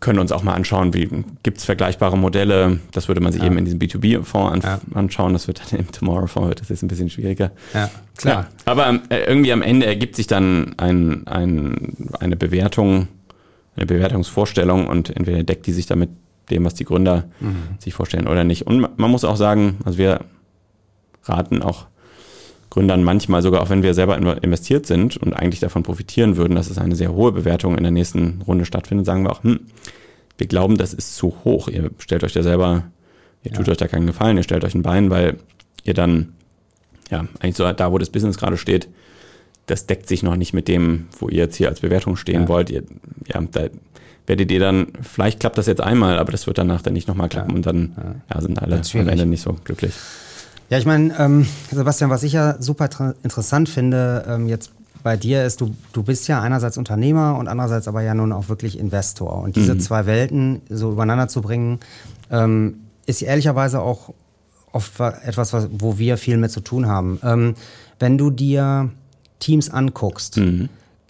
[0.00, 1.08] können uns auch mal anschauen, wie
[1.42, 2.80] gibt es vergleichbare Modelle.
[2.92, 3.46] Das würde man sich ja.
[3.46, 4.98] eben in diesem B2B-Fonds an, ja.
[4.98, 5.32] anschauen.
[5.32, 7.52] Das wird dann im Tomorrow-Fonds, das ist ein bisschen schwieriger.
[7.72, 8.34] Ja, klar.
[8.34, 13.08] Ja, aber äh, irgendwie am Ende ergibt sich dann ein, ein, eine Bewertung,
[13.76, 16.10] eine Bewertungsvorstellung und entweder deckt die sich damit
[16.50, 17.78] dem, was die Gründer mhm.
[17.78, 18.66] sich vorstellen oder nicht.
[18.66, 20.20] Und man muss auch sagen, also wir
[21.24, 21.86] raten auch
[22.70, 26.70] Gründern manchmal sogar, auch wenn wir selber investiert sind und eigentlich davon profitieren würden, dass
[26.70, 29.60] es eine sehr hohe Bewertung in der nächsten Runde stattfindet, sagen wir auch, hm,
[30.38, 31.68] wir glauben, das ist zu hoch.
[31.68, 32.84] Ihr stellt euch da selber,
[33.44, 33.72] ihr tut ja.
[33.72, 35.38] euch da keinen Gefallen, ihr stellt euch ein Bein, weil
[35.84, 36.34] ihr dann,
[37.10, 38.88] ja, eigentlich so da, wo das Business gerade steht,
[39.66, 42.48] das deckt sich noch nicht mit dem, wo ihr jetzt hier als Bewertung stehen ja.
[42.48, 42.70] wollt.
[42.70, 42.82] Ihr,
[43.26, 43.68] ja, da
[44.26, 47.28] werdet ihr dann, vielleicht klappt das jetzt einmal, aber das wird danach dann nicht nochmal
[47.28, 47.56] klappen ja.
[47.56, 48.40] und dann ja.
[48.40, 49.94] sind alle am Ende nicht so glücklich.
[50.68, 52.88] Ja, ich meine, ähm, Sebastian, was ich ja super
[53.22, 57.86] interessant finde, ähm, jetzt bei dir ist, du, du bist ja einerseits Unternehmer und andererseits
[57.86, 59.40] aber ja nun auch wirklich Investor.
[59.42, 59.80] Und diese mhm.
[59.80, 61.78] zwei Welten so übereinander zu bringen,
[62.30, 64.12] ähm, ist ehrlicherweise auch
[64.72, 67.20] oft etwas, was, wo wir viel mit zu tun haben.
[67.22, 67.54] Ähm,
[68.00, 68.90] wenn du dir
[69.38, 70.68] Teams anguckst, mhm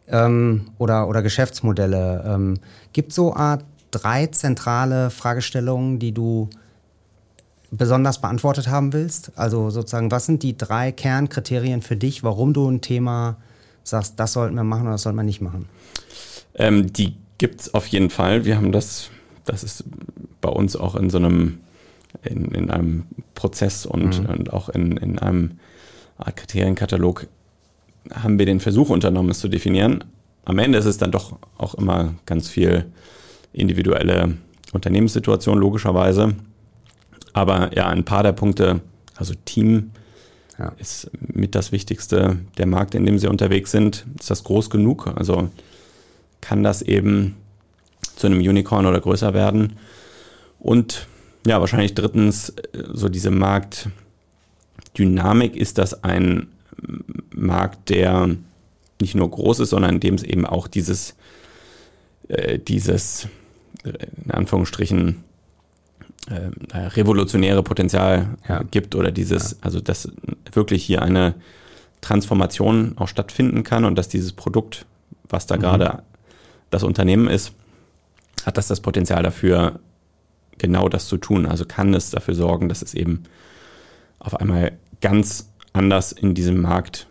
[0.09, 2.25] ähm, oder, oder Geschäftsmodelle.
[2.27, 2.55] Ähm,
[2.93, 6.49] gibt so Art drei zentrale Fragestellungen, die du
[7.71, 9.33] besonders beantwortet haben willst?
[9.37, 13.37] Also sozusagen, was sind die drei Kernkriterien für dich, warum du ein Thema
[13.83, 15.69] sagst, das sollten wir machen oder das sollten wir nicht machen?
[16.55, 18.45] Ähm, die gibt es auf jeden Fall.
[18.45, 19.11] Wir haben das,
[19.45, 19.85] das ist
[20.41, 21.59] bei uns auch in so einem,
[22.23, 23.05] in, in einem
[23.35, 24.27] Prozess und, mhm.
[24.27, 25.59] und auch in, in einem
[26.19, 27.27] Art Kriterienkatalog
[28.13, 30.05] haben wir den Versuch unternommen, es zu definieren.
[30.45, 32.87] Am Ende ist es dann doch auch immer ganz viel
[33.53, 34.37] individuelle
[34.73, 36.35] Unternehmenssituation, logischerweise.
[37.37, 38.81] Aber ja, ein paar der Punkte,
[39.15, 39.91] also Team
[40.59, 40.73] ja.
[40.79, 42.39] ist mit das Wichtigste.
[42.57, 45.07] Der Markt, in dem sie unterwegs sind, ist das groß genug?
[45.15, 45.51] Also
[46.41, 47.37] kann das eben
[48.17, 49.75] zu einem Unicorn oder größer werden?
[50.59, 51.09] Und
[51.47, 56.47] ja, wahrscheinlich drittens, so diese Marktdynamik, ist das ein
[57.35, 58.31] Markt, der
[58.99, 61.17] nicht nur groß ist, sondern in dem es eben auch dieses,
[62.29, 63.29] äh, dieses
[63.85, 65.26] in Anführungsstrichen
[66.29, 68.63] äh, revolutionäre Potenzial ja.
[68.63, 69.57] gibt oder dieses, ja.
[69.61, 70.11] also dass
[70.53, 71.35] wirklich hier eine
[72.01, 74.87] Transformation auch stattfinden kann und dass dieses Produkt,
[75.29, 75.61] was da mhm.
[75.61, 76.03] gerade
[76.71, 77.53] das Unternehmen ist,
[78.45, 79.81] hat das das Potenzial dafür,
[80.59, 81.47] genau das zu tun.
[81.47, 83.25] Also kann es dafür sorgen, dass es eben
[84.19, 87.07] auf einmal ganz anders in diesem Markt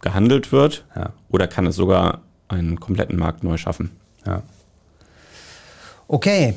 [0.00, 1.12] gehandelt wird ja.
[1.28, 3.90] oder kann es sogar einen kompletten Markt neu schaffen.
[4.26, 4.42] Ja.
[6.08, 6.54] Okay,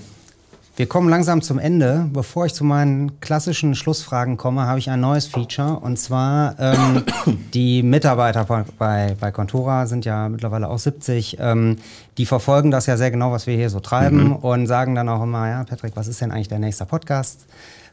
[0.75, 2.09] wir kommen langsam zum Ende.
[2.11, 5.79] Bevor ich zu meinen klassischen Schlussfragen komme, habe ich ein neues Feature.
[5.79, 7.03] Und zwar ähm,
[7.53, 8.45] die Mitarbeiter
[8.79, 11.37] bei, bei Contora sind ja mittlerweile auch 70.
[11.39, 11.77] Ähm,
[12.17, 14.35] die verfolgen das ja sehr genau, was wir hier so treiben mhm.
[14.37, 17.45] und sagen dann auch immer, ja, Patrick, was ist denn eigentlich der nächste Podcast?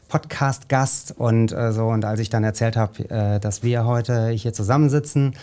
[0.09, 1.87] Podcast-Gast und äh, so.
[1.87, 5.35] Und als ich dann erzählt habe, äh, dass wir heute hier zusammensitzen,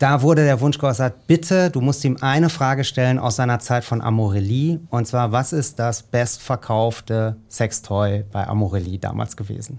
[0.00, 3.84] da wurde der Wunsch geäußert, bitte, du musst ihm eine Frage stellen aus seiner Zeit
[3.84, 4.80] von Amorelli.
[4.88, 9.76] Und zwar, was ist das bestverkaufte Sextoy bei Amorelli damals gewesen?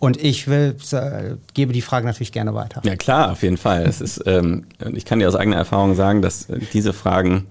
[0.00, 2.82] Und ich will, äh, gebe die Frage natürlich gerne weiter.
[2.84, 3.84] Ja klar, auf jeden Fall.
[3.84, 7.46] es ist, ähm, ich kann dir aus eigener Erfahrung sagen, dass äh, diese Fragen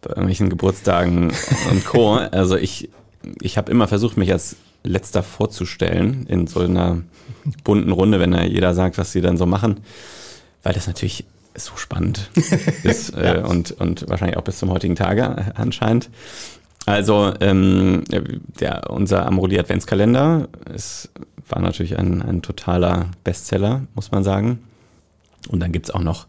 [0.00, 1.34] bei irgendwelchen Geburtstagen
[1.70, 2.88] und Co., also ich,
[3.42, 7.02] ich habe immer versucht, mich als letzter vorzustellen in so einer
[7.62, 9.80] bunten Runde, wenn da jeder sagt, was sie dann so machen,
[10.62, 12.30] weil das natürlich so spannend
[12.82, 13.44] ist äh, ja.
[13.44, 16.10] und, und wahrscheinlich auch bis zum heutigen Tage äh, anscheinend.
[16.86, 18.04] Also ähm,
[18.58, 21.10] der, unser Amroli Adventskalender ist,
[21.48, 24.60] war natürlich ein, ein totaler Bestseller, muss man sagen.
[25.48, 26.26] Und dann gibt es auch noch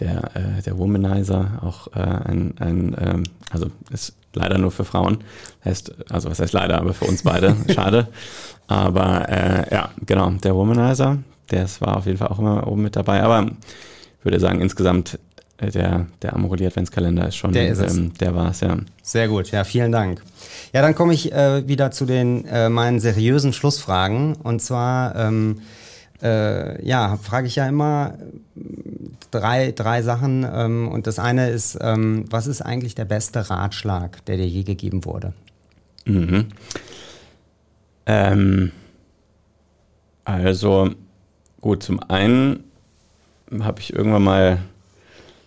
[0.00, 5.18] der, äh, der Womanizer, auch äh, ein, ein ähm, also ist leider nur für Frauen.
[5.64, 8.08] Heißt, also was heißt leider, aber für uns beide, schade.
[8.66, 11.18] Aber äh, ja, genau, der Womanizer,
[11.50, 13.22] der war auf jeden Fall auch immer oben mit dabei.
[13.22, 13.50] Aber
[14.22, 15.18] würde sagen, insgesamt
[15.58, 18.76] äh, der, der Amorelli Adventskalender ist schon, der, ist ähm, der war es, ja.
[19.02, 20.22] Sehr gut, ja, vielen Dank.
[20.72, 24.34] Ja, dann komme ich äh, wieder zu den äh, meinen seriösen Schlussfragen.
[24.34, 25.60] Und zwar, ähm,
[26.22, 28.14] äh, ja, frage ich ja immer
[29.30, 30.46] drei, drei Sachen.
[30.50, 34.62] Ähm, und das eine ist, ähm, was ist eigentlich der beste Ratschlag, der dir je
[34.62, 35.32] gegeben wurde?
[36.04, 36.46] Mhm.
[38.06, 38.72] Ähm,
[40.24, 40.90] also,
[41.60, 42.64] gut, zum einen
[43.60, 44.58] habe ich irgendwann mal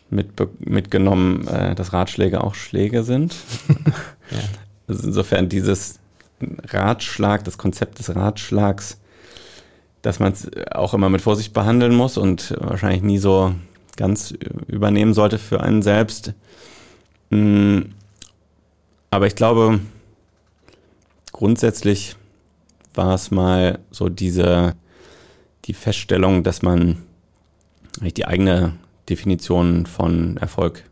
[0.10, 3.36] mit, mitgenommen, äh, dass Ratschläge auch Schläge sind.
[4.32, 4.40] ja.
[4.88, 6.00] also insofern dieses
[6.42, 9.00] Ratschlag, das Konzept des Ratschlags,
[10.02, 13.54] dass man es auch immer mit Vorsicht behandeln muss und wahrscheinlich nie so
[13.98, 14.34] ganz
[14.68, 16.34] übernehmen sollte für einen selbst.
[17.30, 17.80] Mm,
[19.12, 19.82] aber ich glaube,
[21.34, 22.16] grundsätzlich
[22.96, 24.76] war es mal so diese,
[25.66, 27.04] die Feststellung, dass man
[28.00, 28.74] eigentlich die eigene
[29.10, 30.84] Definition von Erfolg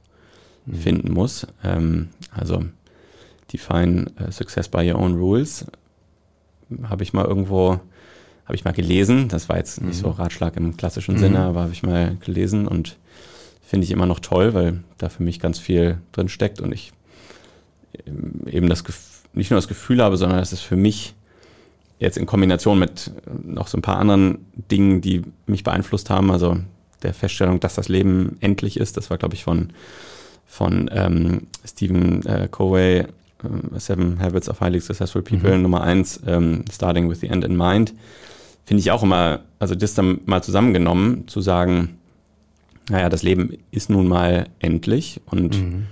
[0.65, 0.75] mhm.
[0.75, 1.47] finden muss.
[1.63, 2.65] Ähm, also
[3.51, 5.65] Define uh, Success by Your Own Rules
[6.83, 7.79] habe ich mal irgendwo,
[8.45, 9.29] habe ich mal gelesen.
[9.29, 10.01] Das war jetzt nicht mhm.
[10.01, 11.19] so Ratschlag im klassischen mhm.
[11.19, 12.97] Sinne, aber habe ich mal gelesen und
[13.61, 16.93] finde ich immer noch toll, weil da für mich ganz viel drin steckt und ich
[18.05, 18.83] ähm, eben das
[19.33, 21.13] nicht nur das Gefühl habe, sondern dass es für mich
[21.99, 23.11] jetzt in Kombination mit
[23.43, 26.57] noch so ein paar anderen Dingen, die mich beeinflusst haben, also
[27.03, 28.97] der Feststellung, dass das Leben endlich ist.
[28.97, 29.69] Das war, glaube ich, von,
[30.45, 33.07] von ähm, Stephen äh, Covey, äh,
[33.77, 35.63] Seven Habits of Highly Successful People, mhm.
[35.63, 37.93] Nummer eins, ähm, Starting with the End in Mind.
[38.65, 41.97] Finde ich auch immer, also das dann mal zusammengenommen, zu sagen,
[42.89, 45.87] naja, das Leben ist nun mal endlich und mhm.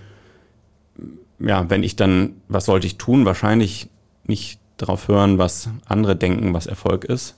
[1.40, 3.26] ja, wenn ich dann, was sollte ich tun?
[3.26, 3.90] Wahrscheinlich
[4.26, 7.36] nicht darauf hören, was andere denken, was Erfolg ist,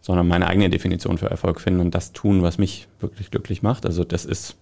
[0.00, 3.86] sondern meine eigene Definition für Erfolg finden und das tun, was mich wirklich glücklich macht.
[3.86, 4.56] Also das ist.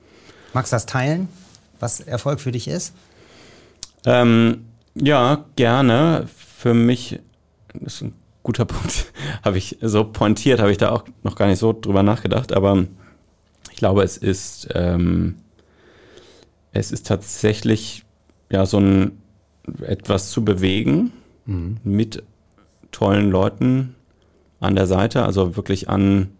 [0.54, 1.28] Magst du das teilen,
[1.80, 2.94] was Erfolg für dich ist?
[4.04, 6.26] Ähm, ja, gerne.
[6.56, 7.20] Für mich
[7.74, 9.12] das ist ein guter Punkt.
[9.44, 12.86] habe ich so pointiert, habe ich da auch noch gar nicht so drüber nachgedacht, aber
[13.70, 15.36] ich glaube, es ist, ähm,
[16.72, 18.04] es ist tatsächlich
[18.50, 19.22] ja so ein
[19.82, 21.12] etwas zu bewegen
[21.44, 21.76] mhm.
[21.84, 22.22] mit
[22.90, 23.94] tollen Leuten
[24.60, 26.30] an der Seite, also wirklich an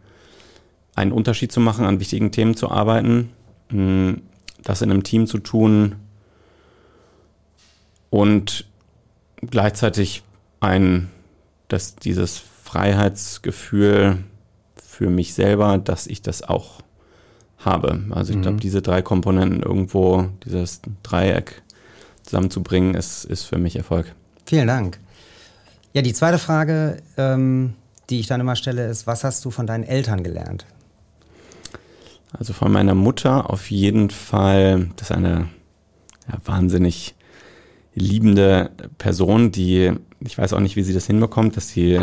[0.94, 3.30] einen Unterschied zu machen, an wichtigen Themen zu arbeiten,
[3.70, 4.22] hm,
[4.62, 5.96] das in einem Team zu tun
[8.10, 8.66] und
[9.40, 10.22] gleichzeitig
[10.60, 11.10] ein,
[11.68, 14.18] dass dieses Freiheitsgefühl
[14.74, 16.80] für mich selber, dass ich das auch
[17.58, 18.02] habe.
[18.10, 18.42] Also ich mhm.
[18.42, 21.62] glaube, diese drei Komponenten irgendwo, dieses Dreieck
[22.22, 24.14] zusammenzubringen, ist, ist für mich Erfolg.
[24.44, 24.98] Vielen Dank.
[25.92, 27.74] Ja, die zweite Frage, ähm,
[28.11, 30.66] die ich dann immer stelle, ist, was hast du von deinen Eltern gelernt?
[32.32, 35.48] Also von meiner Mutter auf jeden Fall, das ist eine
[36.28, 37.14] ja, wahnsinnig
[37.94, 42.00] liebende Person, die, ich weiß auch nicht, wie sie das hinbekommt, dass sie,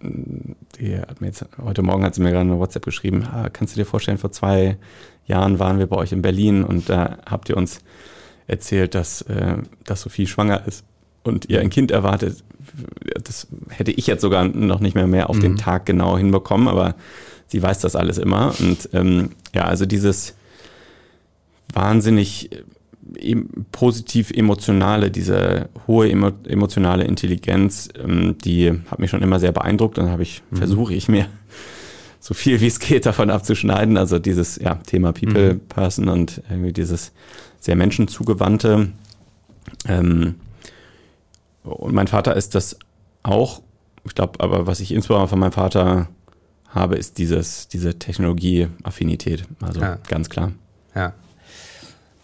[0.00, 3.74] die hat mir jetzt, heute Morgen hat sie mir gerade eine WhatsApp geschrieben, ah, kannst
[3.74, 4.76] du dir vorstellen, vor zwei
[5.26, 7.80] Jahren waren wir bei euch in Berlin und da habt ihr uns
[8.48, 10.84] erzählt, dass, äh, dass Sophie schwanger ist
[11.22, 12.42] und ihr ein Kind erwartet.
[13.24, 15.42] Das hätte ich jetzt sogar noch nicht mehr mehr auf mhm.
[15.42, 16.94] den Tag genau hinbekommen, aber
[17.46, 18.54] sie weiß das alles immer.
[18.60, 20.34] Und ähm, ja, also dieses
[21.72, 22.50] wahnsinnig
[23.72, 29.98] positiv emotionale, diese hohe emo emotionale Intelligenz, ähm, die hat mich schon immer sehr beeindruckt
[29.98, 30.56] und habe ich, mhm.
[30.56, 31.26] versuche ich mir
[32.20, 33.96] so viel wie es geht davon abzuschneiden.
[33.96, 35.60] Also dieses ja, Thema People mhm.
[35.60, 37.12] Person und irgendwie dieses
[37.60, 38.88] sehr menschenzugewandte.
[39.88, 40.36] Ähm,
[41.62, 42.78] und mein Vater ist das
[43.22, 43.62] auch.
[44.04, 46.08] Ich glaube, aber was ich insbesondere von meinem Vater
[46.68, 49.44] habe, ist dieses, diese Technologieaffinität.
[49.60, 49.98] Also ja.
[50.08, 50.52] ganz klar.
[50.94, 51.12] Ja.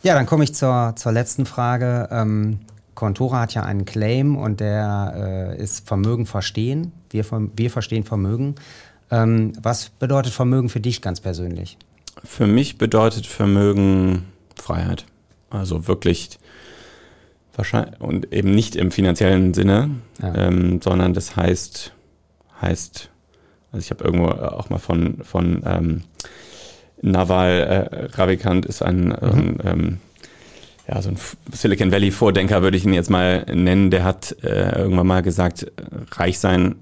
[0.03, 2.09] Ja, dann komme ich zur, zur letzten Frage.
[2.11, 2.61] Ähm,
[2.95, 6.93] Contora hat ja einen Claim und der äh, ist Vermögen verstehen.
[7.11, 7.25] Wir,
[7.57, 8.57] wir verstehen Vermögen.
[9.11, 11.79] Ähm, was bedeutet Vermögen für dich ganz persönlich?
[12.25, 14.25] Für mich bedeutet Vermögen
[14.57, 15.05] Freiheit.
[15.51, 16.39] Also wirklich
[17.59, 19.91] wahrscheinlich und eben nicht im finanziellen Sinne,
[20.23, 20.35] ja.
[20.35, 21.93] ähm, sondern das heißt,
[22.63, 23.11] heißt,
[23.73, 26.03] also ich habe irgendwo auch mal von, von ähm,
[27.03, 29.59] Naval äh, Ravikant ist ein, mhm.
[29.65, 29.99] ähm,
[30.89, 31.19] ja, so ein
[31.53, 33.91] Silicon Valley Vordenker, würde ich ihn jetzt mal nennen.
[33.91, 35.71] Der hat äh, irgendwann mal gesagt,
[36.13, 36.77] reich sein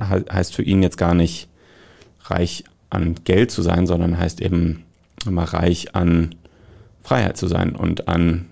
[0.00, 1.48] heißt für ihn jetzt gar nicht
[2.24, 4.84] reich an Geld zu sein, sondern heißt eben
[5.26, 6.34] immer reich an
[7.02, 8.46] Freiheit zu sein und an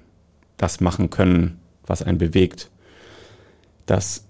[0.57, 1.60] das machen können,
[1.91, 2.70] was einen bewegt.
[3.86, 4.24] Das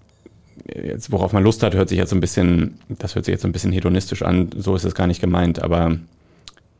[0.75, 3.41] jetzt, worauf man Lust hat, hört sich jetzt so ein bisschen, das hört sich jetzt
[3.41, 5.97] so ein bisschen hedonistisch an, so ist es gar nicht gemeint, aber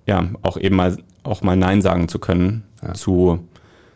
[0.06, 2.94] ja, auch eben mal, auch mal Nein sagen zu können ja.
[2.94, 3.48] zu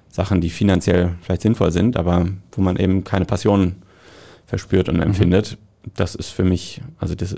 [0.09, 3.75] Sachen, die finanziell vielleicht sinnvoll sind, aber wo man eben keine Passion
[4.45, 5.03] verspürt und mhm.
[5.03, 5.57] empfindet.
[5.83, 5.91] Mhm.
[5.95, 7.35] Das ist für mich, also das,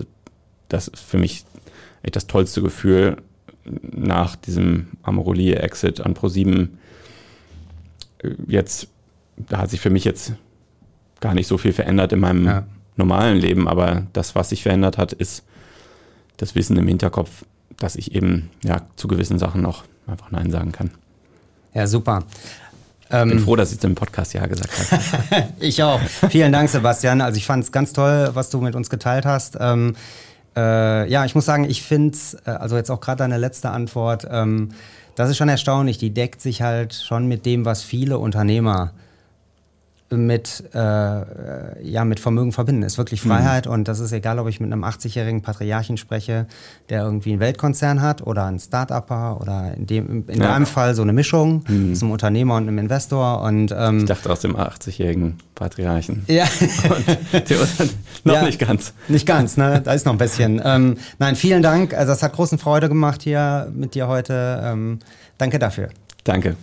[0.69, 1.43] das ist für mich
[2.03, 3.17] echt das tollste Gefühl
[3.65, 6.69] nach diesem Amorelie-Exit an Pro7.
[8.47, 8.87] Jetzt,
[9.38, 10.33] da hat sich für mich jetzt
[11.19, 12.63] gar nicht so viel verändert in meinem ja.
[12.95, 15.43] normalen Leben, aber das, was sich verändert hat, ist
[16.38, 17.45] das Wissen im Hinterkopf,
[17.77, 20.91] dass ich eben ja zu gewissen Sachen auch einfach Nein sagen kann.
[21.73, 22.23] Ja, super.
[23.03, 25.47] Ich bin ähm, froh, dass ich zum Podcast Ja gesagt habe.
[25.59, 26.01] ich auch.
[26.29, 27.21] Vielen Dank, Sebastian.
[27.21, 29.57] Also ich fand es ganz toll, was du mit uns geteilt hast.
[29.59, 29.95] Ähm,
[30.57, 33.69] äh, ja, ich muss sagen, ich finde es, äh, also jetzt auch gerade deine letzte
[33.69, 34.69] Antwort, ähm,
[35.15, 35.97] das ist schon erstaunlich.
[35.97, 39.06] Die deckt sich halt schon mit dem, was viele Unternehmer äh,
[40.09, 42.83] mit, äh, ja, mit Vermögen verbinden.
[42.83, 43.29] Ist wirklich mhm.
[43.29, 43.73] Freiheit mhm.
[43.73, 46.47] und das ist egal, ob ich mit einem 80-jährigen Patriarchen spreche,
[46.89, 50.47] der irgendwie einen Weltkonzern hat oder ein Start-Upper oder in, dem, in ja.
[50.47, 51.95] deinem Fall so eine Mischung mhm.
[51.99, 53.41] einem Unternehmer und einem Investor.
[53.41, 56.23] Und, ähm, ich dachte aus dem 80-jährigen Patriarchen.
[56.27, 56.45] Ja.
[58.23, 58.93] noch ja, nicht ganz.
[59.07, 59.81] Nicht ganz, ne?
[59.83, 60.61] Da ist noch ein bisschen.
[60.63, 61.93] ähm, nein, vielen Dank.
[61.93, 64.61] Also es hat großen Freude gemacht hier mit dir heute.
[64.63, 64.99] Ähm,
[65.37, 65.89] danke dafür.
[66.23, 66.55] Danke.